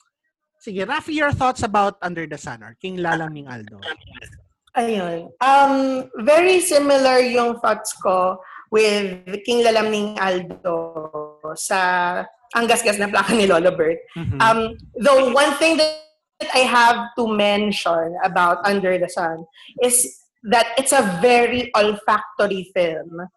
sige, 0.63 0.87
Rafi, 0.87 1.19
your 1.19 1.35
thoughts 1.35 1.67
about 1.67 1.99
Under 2.01 2.27
the 2.27 2.39
Sun 2.39 2.63
or 2.63 2.79
King 2.79 3.03
Lalang 3.03 3.35
Ning 3.35 3.51
Aldo? 3.51 3.83
Ayun. 4.79 5.29
Um, 5.43 6.09
very 6.25 6.61
similar 6.63 7.21
yung 7.21 7.61
thoughts 7.61 7.93
ko 7.99 8.39
with 8.71 9.21
King 9.45 9.67
Lalamning 9.67 10.17
Aldo 10.17 11.37
sa 11.59 12.25
ang 12.55 12.65
gasgas 12.65 12.97
na 12.97 13.11
plaka 13.11 13.37
ni 13.37 13.45
Lolo 13.45 13.75
Bert. 13.75 14.01
Um, 14.41 14.79
the 14.97 15.13
one 15.35 15.53
thing 15.61 15.77
that 15.77 16.01
I 16.55 16.65
have 16.65 17.13
to 17.19 17.29
mention 17.29 18.17
about 18.25 18.65
Under 18.65 18.97
the 18.97 19.09
Sun 19.09 19.45
is 19.83 20.25
that 20.49 20.73
it's 20.79 20.93
a 20.93 21.05
very 21.21 21.71
olfactory 21.77 22.73
film. 22.73 23.29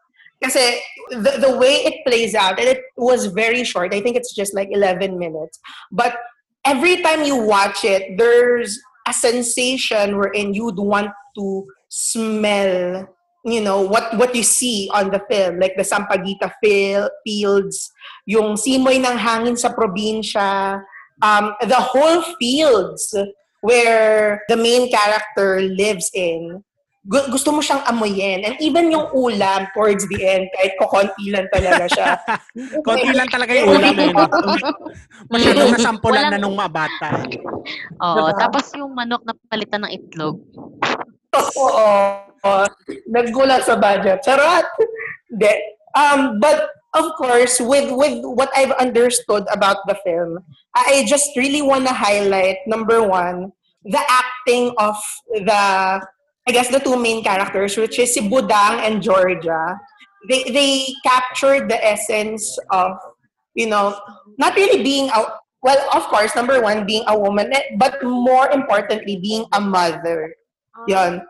Kasi 0.43 0.79
the, 1.09 1.37
the 1.39 1.57
way 1.57 1.85
it 1.85 2.05
plays 2.05 2.35
out, 2.35 2.59
and 2.59 2.67
it 2.67 2.81
was 2.97 3.27
very 3.27 3.63
short, 3.63 3.93
I 3.93 4.01
think 4.01 4.15
it's 4.15 4.33
just 4.33 4.53
like 4.53 4.69
11 4.71 5.17
minutes, 5.17 5.59
but 5.91 6.17
every 6.65 7.01
time 7.01 7.23
you 7.23 7.35
watch 7.35 7.83
it, 7.83 8.17
there's 8.17 8.79
a 9.07 9.13
sensation 9.13 10.17
wherein 10.17 10.53
you'd 10.53 10.77
want 10.77 11.11
to 11.37 11.67
smell 11.89 13.07
you 13.45 13.61
know 13.61 13.79
what 13.79 14.09
what 14.17 14.33
you 14.33 14.41
see 14.41 14.89
on 14.91 15.11
the 15.11 15.21
film. 15.29 15.59
Like 15.59 15.77
the 15.77 15.85
Sampaguita 15.85 16.51
fields 16.63 17.93
yung 18.25 18.57
simoy 18.57 18.97
ng 18.97 19.17
hangin 19.21 19.55
sa 19.55 19.69
probinsya 19.69 20.81
um, 21.21 21.53
the 21.61 21.79
whole 21.79 22.21
fields 22.39 23.13
where 23.61 24.41
the 24.49 24.57
main 24.57 24.91
character 24.91 25.61
lives 25.61 26.09
in 26.13 26.63
gusto 27.05 27.53
mo 27.53 27.61
siyang 27.61 27.85
amuyin 27.85 28.41
and 28.41 28.57
even 28.57 28.89
yung 28.89 29.05
ulam 29.13 29.69
towards 29.77 30.09
the 30.09 30.19
end 30.25 30.49
kahit 30.57 30.73
kokonti 30.81 31.29
lang 31.29 31.45
talaga 31.53 31.85
siya 31.85 32.17
Konti 32.85 33.13
lang 33.13 33.29
talaga 33.29 33.53
yung 33.53 33.69
ulam 33.77 33.93
eh. 33.93 34.09
no? 34.09 34.25
Masyadong 35.33 35.69
nasampulan 35.77 36.33
na 36.33 36.41
nung 36.41 36.57
mga 36.57 36.73
bata. 36.73 37.09
Oo, 38.01 38.29
Diba? 38.29 38.41
tapos 38.41 38.73
yung 38.73 38.93
manok 38.93 39.21
na 39.21 39.37
palitan 39.49 39.85
ng 39.85 39.91
itlog. 39.93 40.41
Oo. 41.33 41.89
Naggulat 43.09 43.65
sa 43.65 43.77
budget. 43.77 44.21
Charot! 44.25 44.65
Hindi. 45.29 45.53
Um, 45.97 46.41
but 46.41 46.69
of 46.93 47.13
course, 47.17 47.59
with 47.59 47.89
with 47.91 48.21
what 48.23 48.49
I've 48.55 48.73
understood 48.77 49.45
about 49.51 49.83
the 49.89 49.97
film, 50.05 50.39
I 50.73 51.05
just 51.05 51.33
really 51.35 51.61
want 51.61 51.87
to 51.87 51.95
highlight 51.95 52.63
number 52.67 53.01
one, 53.03 53.51
the 53.83 54.01
acting 54.05 54.73
of 54.77 54.95
the 55.29 56.01
I 56.47 56.51
guess 56.51 56.69
the 56.69 56.79
two 56.79 56.97
main 56.97 57.23
characters, 57.23 57.77
which 57.77 57.97
is 57.97 58.13
si 58.13 58.21
Budang 58.29 58.85
and 58.85 59.01
Georgia. 59.01 59.79
They 60.29 60.43
they 60.49 60.93
captured 61.05 61.69
the 61.69 61.77
essence 61.81 62.57
of 62.69 62.97
you 63.53 63.65
know 63.69 63.97
not 64.37 64.55
really 64.55 64.81
being 64.81 65.09
a 65.09 65.41
well, 65.65 65.81
of 65.97 66.05
course, 66.13 66.35
number 66.35 66.61
one, 66.61 66.85
being 66.85 67.01
a 67.07 67.17
woman, 67.17 67.49
eh, 67.49 67.73
but 67.81 67.97
more 68.03 68.53
importantly, 68.53 69.17
being 69.17 69.49
a 69.51 69.59
mother. 69.59 70.35
Yon. 70.87 71.25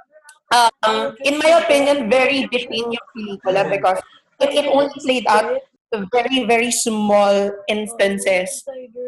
Um, 0.51 1.15
in 1.23 1.39
my 1.39 1.63
opinion, 1.63 2.11
very 2.11 2.43
deepin 2.51 2.91
yung 2.91 3.07
pelikula 3.15 3.63
because 3.71 3.97
it, 4.43 4.51
it 4.51 4.67
only 4.67 4.91
played 4.99 5.25
out 5.31 5.63
very, 6.11 6.43
very 6.43 6.69
small 6.69 7.51
instances 7.69 8.63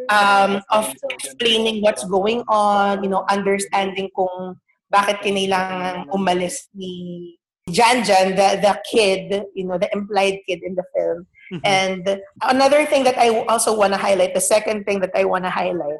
um, 0.07 0.63
of 0.71 0.95
explaining 1.11 1.83
what's 1.83 2.05
going 2.05 2.43
on, 2.47 3.03
you 3.03 3.09
know, 3.09 3.25
understanding 3.29 4.07
kung 4.15 4.55
bakit 4.87 5.19
kinailangan 5.23 6.07
umalis 6.11 6.67
ni 6.73 7.35
Jan 7.67 8.03
Jan, 8.03 8.31
the, 8.31 8.63
the 8.63 8.73
kid, 8.87 9.43
you 9.53 9.67
know, 9.67 9.77
the 9.77 9.91
implied 9.91 10.39
kid 10.47 10.63
in 10.63 10.75
the 10.75 10.83
film. 10.95 11.27
And 11.63 12.03
another 12.43 12.85
thing 12.85 13.03
that 13.03 13.17
I 13.17 13.43
also 13.47 13.75
want 13.75 13.93
to 13.93 13.99
highlight, 13.99 14.33
the 14.33 14.41
second 14.41 14.85
thing 14.85 14.99
that 15.01 15.11
I 15.15 15.23
want 15.25 15.43
to 15.43 15.49
highlight 15.49 15.99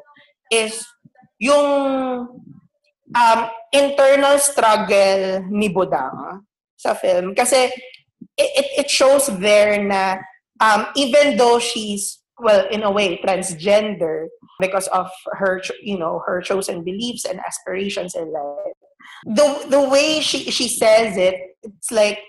is 0.50 0.84
yung 1.38 2.28
um, 3.14 3.40
internal 3.72 4.38
struggle 4.38 5.44
ni 5.48 5.68
Budang 5.68 6.40
sa 6.76 6.94
film. 6.94 7.34
Kasi 7.34 7.72
it, 8.36 8.50
it, 8.56 8.66
it 8.84 8.88
shows 8.90 9.28
there 9.38 9.82
na 9.84 10.20
um, 10.60 10.86
even 10.96 11.36
though 11.36 11.58
she's, 11.58 12.17
well, 12.40 12.66
in 12.68 12.82
a 12.82 12.90
way, 12.90 13.18
transgender 13.18 14.26
because 14.60 14.86
of 14.88 15.10
her, 15.32 15.62
you 15.82 15.98
know, 15.98 16.22
her 16.26 16.40
chosen 16.40 16.84
beliefs 16.84 17.24
and 17.24 17.40
aspirations 17.40 18.14
in 18.14 18.32
life, 18.32 18.74
the, 19.24 19.66
the 19.68 19.88
way 19.88 20.20
she, 20.20 20.50
she 20.50 20.68
says 20.68 21.16
it, 21.16 21.34
it's 21.62 21.90
like 21.90 22.20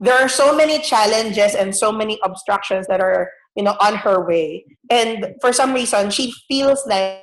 there 0.00 0.14
are 0.14 0.28
so 0.28 0.54
many 0.54 0.80
challenges 0.80 1.54
and 1.54 1.74
so 1.74 1.92
many 1.92 2.18
obstructions 2.24 2.86
that 2.88 3.00
are, 3.00 3.30
you 3.56 3.62
know, 3.62 3.76
on 3.80 3.94
her 3.96 4.26
way. 4.26 4.64
And 4.90 5.34
for 5.40 5.52
some 5.52 5.72
reason, 5.72 6.10
she 6.10 6.32
feels 6.48 6.86
like 6.86 7.22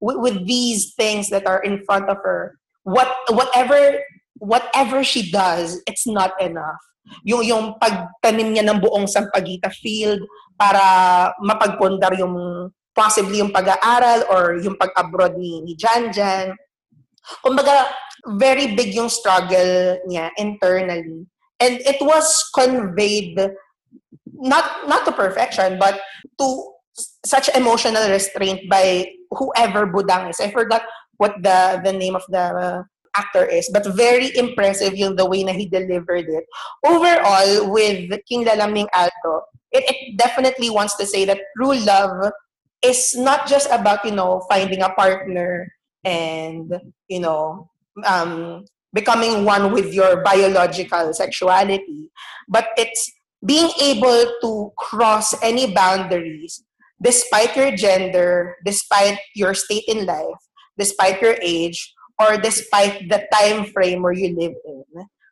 with, 0.00 0.16
with 0.18 0.46
these 0.46 0.94
things 0.94 1.28
that 1.30 1.46
are 1.46 1.62
in 1.62 1.84
front 1.84 2.08
of 2.08 2.18
her, 2.18 2.58
what 2.84 3.14
whatever 3.30 4.00
whatever 4.38 5.02
she 5.02 5.30
does, 5.30 5.82
it's 5.86 6.06
not 6.06 6.40
enough. 6.40 6.76
Yung 7.26 7.42
yung 7.42 7.64
pagtanim 7.78 8.52
niya 8.54 8.64
ng 8.66 8.82
buong 8.82 9.06
Sampaguita 9.06 9.70
field 9.70 10.22
para 10.56 10.82
mapagpundar 11.44 12.16
yung 12.18 12.68
possibly 12.96 13.44
yung 13.44 13.52
pag-aaral 13.52 14.24
or 14.32 14.56
yung 14.64 14.74
pag-abroad 14.80 15.36
ni, 15.36 15.60
ni 15.60 15.76
Jan 15.76 16.08
Jan. 16.08 16.56
Kumbaga, 17.44 17.92
very 18.40 18.72
big 18.72 18.96
yung 18.96 19.12
struggle 19.12 20.00
niya 20.08 20.32
internally. 20.40 21.28
And 21.60 21.80
it 21.84 22.00
was 22.00 22.26
conveyed 22.56 23.36
not 24.36 24.88
not 24.88 25.04
to 25.08 25.12
perfection, 25.12 25.80
but 25.80 26.00
to 26.40 26.46
such 27.24 27.48
emotional 27.52 28.08
restraint 28.08 28.68
by 28.68 29.08
whoever 29.32 29.88
Budang 29.88 30.28
is. 30.28 30.40
I 30.40 30.52
forgot 30.52 30.84
what 31.16 31.36
the 31.40 31.80
the 31.84 31.92
name 31.92 32.16
of 32.16 32.24
the 32.28 32.84
actor 33.16 33.44
is, 33.44 33.70
but 33.72 33.86
very 33.96 34.36
impressive 34.36 34.96
yung 34.96 35.16
the 35.16 35.26
way 35.26 35.42
na 35.44 35.52
he 35.52 35.66
delivered 35.66 36.28
it. 36.28 36.44
Overall, 36.84 37.70
with 37.70 38.10
King 38.28 38.44
Lalaming 38.44 38.88
Alto, 38.94 39.42
it, 39.72 39.84
it 39.88 40.16
definitely 40.16 40.70
wants 40.70 40.96
to 40.96 41.06
say 41.06 41.24
that 41.24 41.40
true 41.56 41.74
love 41.74 42.32
is 42.82 43.14
not 43.16 43.46
just 43.46 43.68
about, 43.70 44.04
you 44.04 44.12
know, 44.12 44.44
finding 44.48 44.82
a 44.82 44.90
partner 44.90 45.72
and, 46.04 46.72
you 47.08 47.20
know, 47.20 47.68
um, 48.04 48.64
becoming 48.92 49.44
one 49.44 49.72
with 49.72 49.92
your 49.92 50.22
biological 50.22 51.12
sexuality, 51.12 52.10
but 52.48 52.68
it's 52.76 53.10
being 53.44 53.70
able 53.80 54.24
to 54.40 54.72
cross 54.78 55.34
any 55.42 55.72
boundaries 55.72 56.62
despite 57.02 57.54
your 57.56 57.76
gender, 57.76 58.56
despite 58.64 59.18
your 59.34 59.52
state 59.52 59.84
in 59.86 60.06
life, 60.06 60.40
despite 60.78 61.20
your 61.20 61.36
age, 61.42 61.92
or 62.18 62.36
despite 62.36 63.08
the 63.08 63.26
time 63.32 63.64
frame 63.72 64.02
where 64.02 64.16
you 64.16 64.34
live 64.36 64.54
in. 64.64 64.84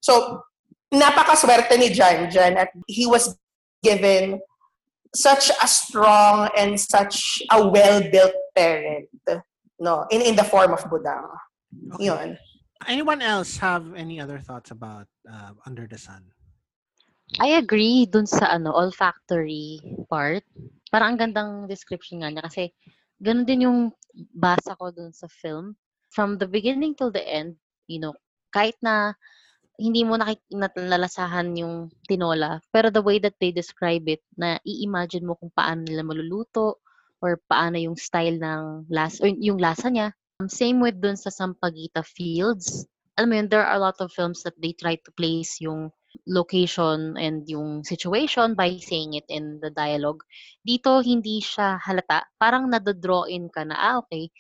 So, 0.03 0.45
napakaswerte 0.93 1.79
ni 1.79 1.91
Jan 1.91 2.31
Jan 2.31 2.57
at 2.57 2.71
he 2.87 3.07
was 3.07 3.37
given 3.83 4.41
such 5.15 5.51
a 5.63 5.69
strong 5.69 6.51
and 6.57 6.79
such 6.79 7.43
a 7.51 7.63
well-built 7.63 8.35
parent 8.55 9.09
no 9.81 10.07
in 10.11 10.23
in 10.23 10.35
the 10.37 10.47
form 10.47 10.73
of 10.73 10.83
Budang. 10.87 11.27
Okay. 11.95 12.07
Yun. 12.07 12.39
Anyone 12.87 13.23
else 13.23 13.57
have 13.59 13.95
any 13.97 14.21
other 14.21 14.39
thoughts 14.39 14.71
about 14.71 15.09
uh, 15.25 15.57
Under 15.65 15.89
the 15.89 15.99
Sun? 15.99 16.31
I 17.41 17.59
agree 17.59 18.07
dun 18.07 18.29
sa 18.29 18.53
ano 18.53 18.77
olfactory 18.77 19.81
part. 20.07 20.45
Parang 20.93 21.17
ang 21.17 21.19
gandang 21.19 21.53
description 21.67 22.23
nga 22.23 22.31
niya 22.31 22.45
kasi 22.45 22.71
ganun 23.19 23.49
din 23.49 23.67
yung 23.67 23.79
basa 24.37 24.77
ko 24.77 24.93
dun 24.93 25.11
sa 25.11 25.27
film. 25.27 25.75
From 26.15 26.39
the 26.39 26.47
beginning 26.47 26.95
till 26.95 27.11
the 27.11 27.27
end, 27.27 27.59
you 27.91 27.99
know, 27.99 28.15
kahit 28.55 28.79
na 28.79 29.19
hindi 29.75 30.07
mo 30.07 30.15
nalalasahan 30.15 31.59
yung 31.59 31.91
tinola, 32.07 32.63
pero 32.71 32.95
the 32.95 33.03
way 33.03 33.19
that 33.19 33.35
they 33.43 33.51
describe 33.51 34.07
it, 34.07 34.23
na 34.39 34.63
i-imagine 34.63 35.27
mo 35.27 35.35
kung 35.35 35.51
paano 35.51 35.83
nila 35.83 36.07
maluluto 36.07 36.79
or 37.19 37.43
paano 37.51 37.81
yung 37.83 37.99
style 37.99 38.39
ng 38.39 38.87
lasa, 38.87 39.27
or 39.27 39.35
yung 39.35 39.59
lasa 39.59 39.91
niya. 39.91 40.15
Um, 40.39 40.47
same 40.47 40.79
with 40.79 41.03
dun 41.03 41.19
sa 41.19 41.35
Sampaguita 41.35 42.07
Fields. 42.07 42.87
Alam 43.19 43.29
mo 43.31 43.35
yun, 43.39 43.49
there 43.51 43.67
are 43.67 43.75
a 43.75 43.83
lot 43.83 43.99
of 43.99 44.15
films 44.15 44.47
that 44.47 44.55
they 44.59 44.75
try 44.75 44.95
to 44.95 45.11
place 45.19 45.59
yung 45.59 45.91
location 46.31 47.19
and 47.19 47.43
yung 47.51 47.83
situation 47.83 48.55
by 48.55 48.79
saying 48.79 49.19
it 49.19 49.27
in 49.27 49.59
the 49.59 49.71
dialogue. 49.75 50.23
Dito, 50.63 51.03
hindi 51.03 51.43
siya 51.43 51.83
halata. 51.83 52.27
Parang 52.39 52.71
nadadraw 52.71 53.27
in 53.27 53.51
ka 53.51 53.67
na, 53.67 53.75
ah, 53.75 53.97
okay, 54.03 54.31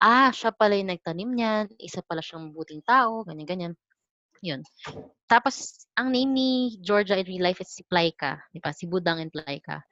ah, 0.00 0.32
siya 0.32 0.50
pala 0.50 0.74
yung 0.74 0.90
nagtanim 0.90 1.30
niyan, 1.30 1.64
isa 1.76 2.00
pala 2.00 2.24
siyang 2.24 2.50
buting 2.56 2.80
tao, 2.82 3.22
ganyan-ganyan. 3.28 3.76
Yun. 4.40 4.64
Tapos, 5.28 5.84
ang 5.94 6.08
name 6.08 6.32
ni 6.32 6.50
Georgia 6.80 7.20
in 7.20 7.28
real 7.28 7.44
life 7.44 7.60
is 7.60 7.76
si 7.76 7.84
Plaika. 7.84 8.40
Di 8.50 8.58
ba? 8.58 8.72
Si 8.72 8.88
Budang 8.88 9.20
and 9.20 9.28
Plaika. 9.28 9.84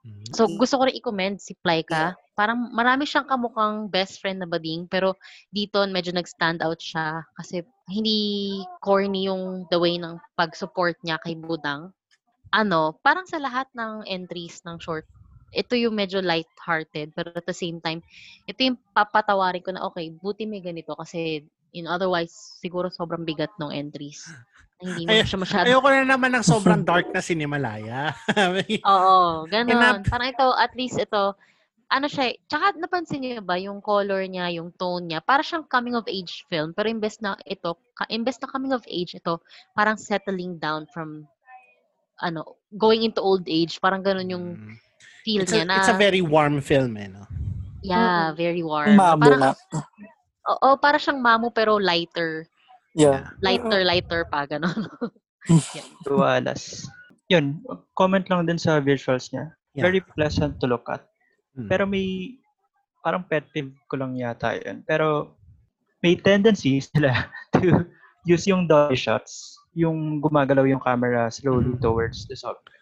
Mm-hmm. 0.00 0.32
So, 0.32 0.48
gusto 0.56 0.80
ko 0.80 0.88
rin 0.88 0.96
i-commend 0.96 1.44
si 1.44 1.52
Plaika. 1.60 2.16
Parang 2.32 2.72
marami 2.72 3.04
siyang 3.04 3.28
kamukhang 3.28 3.92
best 3.92 4.16
friend 4.24 4.40
na 4.40 4.48
bading, 4.48 4.88
pero 4.88 5.12
dito 5.52 5.84
medyo 5.84 6.16
nag-stand 6.16 6.64
out 6.64 6.80
siya 6.80 7.20
kasi 7.36 7.60
hindi 7.84 8.64
corny 8.80 9.28
yung 9.28 9.68
the 9.68 9.76
way 9.76 10.00
ng 10.00 10.16
pag-support 10.40 10.96
niya 11.04 11.20
kay 11.20 11.36
Budang. 11.36 11.92
Ano, 12.56 12.96
parang 13.04 13.28
sa 13.28 13.36
lahat 13.36 13.68
ng 13.76 14.08
entries 14.08 14.64
ng 14.64 14.80
short, 14.80 15.04
ito 15.50 15.74
yung 15.74 15.94
medyo 15.98 16.22
light-hearted, 16.22 17.14
pero 17.14 17.34
at 17.34 17.46
the 17.46 17.54
same 17.54 17.82
time, 17.82 17.98
ito 18.46 18.60
yung 18.62 18.78
papatawarin 18.94 19.62
ko 19.62 19.70
na, 19.74 19.82
okay, 19.86 20.10
buti 20.14 20.46
may 20.46 20.62
ganito 20.62 20.94
kasi 20.94 21.42
in 21.74 21.86
otherwise, 21.86 22.58
siguro 22.58 22.90
sobrang 22.90 23.22
bigat 23.22 23.50
ng 23.58 23.70
entries. 23.70 24.26
Hindi 24.80 25.04
mo 25.04 25.12
Ay, 25.12 25.28
siya 25.28 25.38
masyado. 25.38 25.68
ayoko 25.68 25.88
na 25.92 26.06
naman 26.08 26.32
ng 26.34 26.44
sobrang 26.46 26.82
dark 26.88 27.12
na 27.12 27.20
Sinimalaya. 27.20 28.16
Oo, 28.90 29.44
ganun. 29.46 29.76
Enough. 29.76 30.08
Parang 30.08 30.32
ito, 30.32 30.46
at 30.56 30.72
least 30.72 30.96
ito, 30.96 31.36
ano 31.90 32.06
siya, 32.06 32.32
eh, 32.32 32.38
tsaka 32.46 32.78
napansin 32.78 33.20
niyo 33.20 33.42
ba 33.42 33.58
yung 33.58 33.82
color 33.82 34.22
niya, 34.24 34.48
yung 34.54 34.70
tone 34.78 35.10
niya, 35.10 35.20
para 35.20 35.42
siyang 35.42 35.66
coming 35.66 35.98
of 35.98 36.06
age 36.06 36.46
film, 36.46 36.70
pero 36.70 36.86
imbes 36.86 37.18
na 37.18 37.34
ito, 37.44 37.74
ka, 37.98 38.06
imbes 38.08 38.38
na 38.38 38.48
coming 38.48 38.70
of 38.72 38.86
age, 38.86 39.18
ito, 39.18 39.42
parang 39.74 39.98
settling 39.98 40.56
down 40.56 40.86
from, 40.94 41.26
ano, 42.22 42.56
going 42.78 43.02
into 43.02 43.18
old 43.18 43.42
age, 43.50 43.82
parang 43.82 44.06
ganun 44.06 44.30
yung 44.30 44.46
feel 45.24 45.42
it's, 45.42 45.52
niya 45.52 45.62
a, 45.62 45.68
na, 45.68 45.76
it's 45.80 45.92
a 45.92 45.98
very 45.98 46.20
warm 46.20 46.60
film, 46.60 46.96
eh, 46.96 47.08
no? 47.08 47.26
yeah, 47.82 48.32
very 48.36 48.62
warm. 48.62 48.96
Mamo 48.96 49.20
parang, 49.20 49.40
na. 49.40 49.50
Oo, 50.56 50.76
para 50.80 50.96
siyang 51.00 51.20
mamo 51.20 51.52
pero 51.52 51.76
lighter. 51.80 52.48
Yeah. 52.96 53.30
Lighter, 53.40 53.84
lighter 53.84 54.22
pa, 54.28 54.44
gano'n. 54.48 54.88
Dualas. 56.04 56.88
Yun, 57.32 57.62
comment 57.94 58.26
lang 58.26 58.44
din 58.50 58.58
sa 58.58 58.82
visuals 58.82 59.30
niya. 59.30 59.54
Yeah. 59.78 59.86
Very 59.86 60.02
pleasant 60.02 60.58
to 60.58 60.66
look 60.66 60.90
at. 60.90 61.06
Hmm. 61.54 61.70
Pero 61.70 61.86
may, 61.86 62.36
parang 63.06 63.22
pet 63.22 63.46
peeve 63.54 63.70
ko 63.86 63.94
lang 63.94 64.18
yata 64.18 64.58
yun. 64.58 64.82
Pero 64.82 65.38
may 66.02 66.18
tendency 66.18 66.82
sila 66.82 67.30
to 67.54 67.86
use 68.26 68.50
yung 68.50 68.66
dolly 68.66 68.98
shots, 68.98 69.54
yung 69.78 70.18
gumagalaw 70.18 70.66
yung 70.66 70.82
camera 70.82 71.30
slowly 71.30 71.78
towards 71.78 72.26
the 72.26 72.34
subject. 72.34 72.79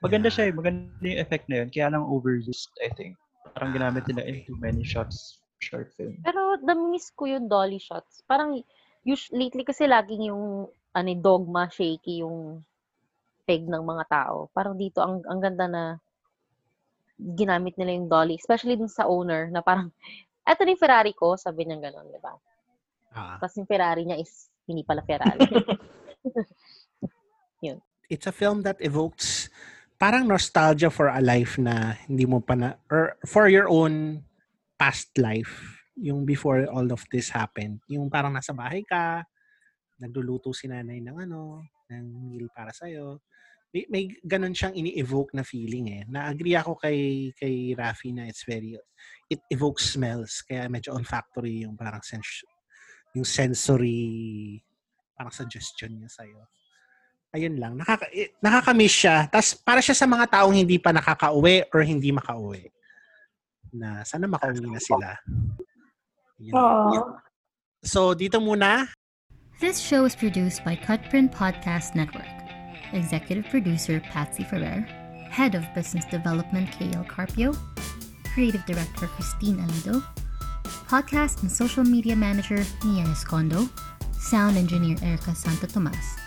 Maganda 0.00 0.32
siya 0.32 0.48
eh, 0.48 0.52
maganda 0.56 0.88
yung 1.04 1.20
effect 1.20 1.46
na 1.52 1.64
yun. 1.64 1.68
Kaya 1.68 1.92
lang 1.92 2.08
overused, 2.08 2.72
I 2.80 2.88
think. 2.96 3.20
Parang 3.52 3.76
ginamit 3.76 4.08
nila 4.08 4.24
in 4.24 4.40
too 4.48 4.56
many 4.56 4.80
shots 4.80 5.40
short 5.60 5.92
film. 5.92 6.16
Pero 6.24 6.56
na-miss 6.64 7.12
ko 7.12 7.28
yung 7.28 7.52
dolly 7.52 7.76
shots. 7.76 8.24
Parang, 8.24 8.56
us- 9.04 9.32
lately 9.32 9.60
kasi 9.60 9.84
laging 9.84 10.32
yung 10.32 10.72
ano, 10.96 11.08
eh, 11.12 11.20
dogma, 11.20 11.68
shaky 11.68 12.24
yung 12.24 12.64
peg 13.44 13.68
ng 13.68 13.84
mga 13.84 14.04
tao. 14.08 14.48
Parang 14.56 14.74
dito, 14.74 15.04
ang, 15.04 15.20
ang 15.28 15.40
ganda 15.40 15.68
na 15.68 15.82
ginamit 17.20 17.76
nila 17.76 17.92
yung 17.92 18.08
dolly. 18.08 18.40
Especially 18.40 18.80
dun 18.80 18.88
sa 18.88 19.04
owner 19.04 19.52
na 19.52 19.60
parang, 19.60 19.92
eto 20.50 20.64
ni 20.64 20.80
Ferrari 20.80 21.12
ko, 21.12 21.36
sabi 21.36 21.68
niya 21.68 21.76
gano'n, 21.76 22.08
di 22.08 22.20
ba? 22.24 22.34
Ah. 23.12 23.36
Tapos 23.36 23.54
yung 23.60 23.68
Ferrari 23.68 24.08
niya 24.08 24.16
is 24.16 24.48
hindi 24.64 24.80
pala 24.80 25.04
Ferrari. 25.04 25.44
Yun. 27.66 27.78
It's 28.10 28.26
a 28.26 28.34
film 28.34 28.62
that 28.66 28.80
evokes 28.82 29.39
parang 30.00 30.24
nostalgia 30.24 30.88
for 30.88 31.12
a 31.12 31.20
life 31.20 31.60
na 31.60 31.92
hindi 32.08 32.24
mo 32.24 32.40
pa 32.40 32.56
na, 32.56 32.80
or 32.88 33.20
for 33.28 33.52
your 33.52 33.68
own 33.68 34.24
past 34.80 35.12
life, 35.20 35.84
yung 36.00 36.24
before 36.24 36.64
all 36.72 36.88
of 36.88 37.04
this 37.12 37.28
happened. 37.28 37.84
Yung 37.92 38.08
parang 38.08 38.32
nasa 38.32 38.56
bahay 38.56 38.80
ka, 38.80 39.20
nagluluto 40.00 40.56
si 40.56 40.72
nanay 40.72 41.04
ng 41.04 41.28
ano, 41.28 41.68
ng 41.92 42.04
meal 42.32 42.48
para 42.48 42.72
sa'yo. 42.72 43.20
May, 43.70 43.84
may 43.92 44.04
ganun 44.24 44.56
siyang 44.56 44.72
ini-evoke 44.72 45.36
na 45.36 45.44
feeling 45.44 46.00
eh. 46.00 46.02
Na-agree 46.08 46.56
ako 46.56 46.80
kay, 46.80 47.30
kay 47.36 47.76
Rafi 47.76 48.16
na 48.16 48.24
it's 48.24 48.48
very, 48.48 48.80
it 49.28 49.44
evokes 49.52 49.94
smells. 49.94 50.40
Kaya 50.42 50.66
medyo 50.72 50.96
olfactory 50.96 51.68
yung 51.68 51.76
parang 51.76 52.00
sens 52.00 52.42
yung 53.10 53.26
sensory 53.26 54.62
parang 55.18 55.34
suggestion 55.34 56.00
niya 56.00 56.08
sa'yo. 56.08 56.40
Ayun 57.30 57.62
lang. 57.62 57.78
Nakaka, 57.78 58.10
eh, 58.10 58.34
nakakamiss 58.42 58.94
siya. 59.06 59.30
Tapos 59.30 59.54
para 59.54 59.78
siya 59.78 59.94
sa 59.94 60.06
mga 60.06 60.26
taong 60.26 60.54
hindi 60.54 60.82
pa 60.82 60.90
nakakauwi 60.90 61.70
or 61.70 61.86
hindi 61.86 62.10
makauwi. 62.10 62.66
Na 63.70 64.02
sana 64.02 64.26
makauwi 64.26 64.66
na 64.66 64.82
sila. 64.82 65.14
Yun. 66.42 66.54
So, 67.86 68.12
dito 68.18 68.42
muna. 68.42 68.90
This 69.62 69.78
show 69.78 70.04
is 70.04 70.16
produced 70.16 70.64
by 70.66 70.74
Cutprint 70.74 71.30
Podcast 71.30 71.94
Network. 71.94 72.26
Executive 72.92 73.46
producer 73.46 74.02
Patsy 74.10 74.42
Ferrer. 74.42 74.82
Head 75.30 75.54
of 75.54 75.62
Business 75.72 76.04
Development 76.10 76.66
KL 76.74 77.06
Carpio. 77.06 77.54
Creative 78.34 78.64
Director 78.66 79.06
Christine 79.14 79.62
Alido. 79.62 80.02
Podcast 80.90 81.46
and 81.46 81.52
Social 81.52 81.84
Media 81.86 82.18
Manager 82.18 82.58
Nia 82.82 83.06
Escondo. 83.14 83.70
Sound 84.18 84.58
Engineer 84.58 84.98
Erica 85.00 85.32
Santo 85.32 85.70
Tomas. 85.70 86.19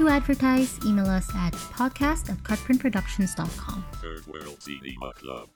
To 0.00 0.08
advertise, 0.08 0.78
email 0.86 1.04
us 1.04 1.28
at 1.34 1.52
podcast 1.52 2.30
at 2.30 2.38
cutprintproductions.com. 2.38 3.84
Third 4.00 4.26
World 4.28 4.62
Cinema 4.62 5.12
Club. 5.12 5.50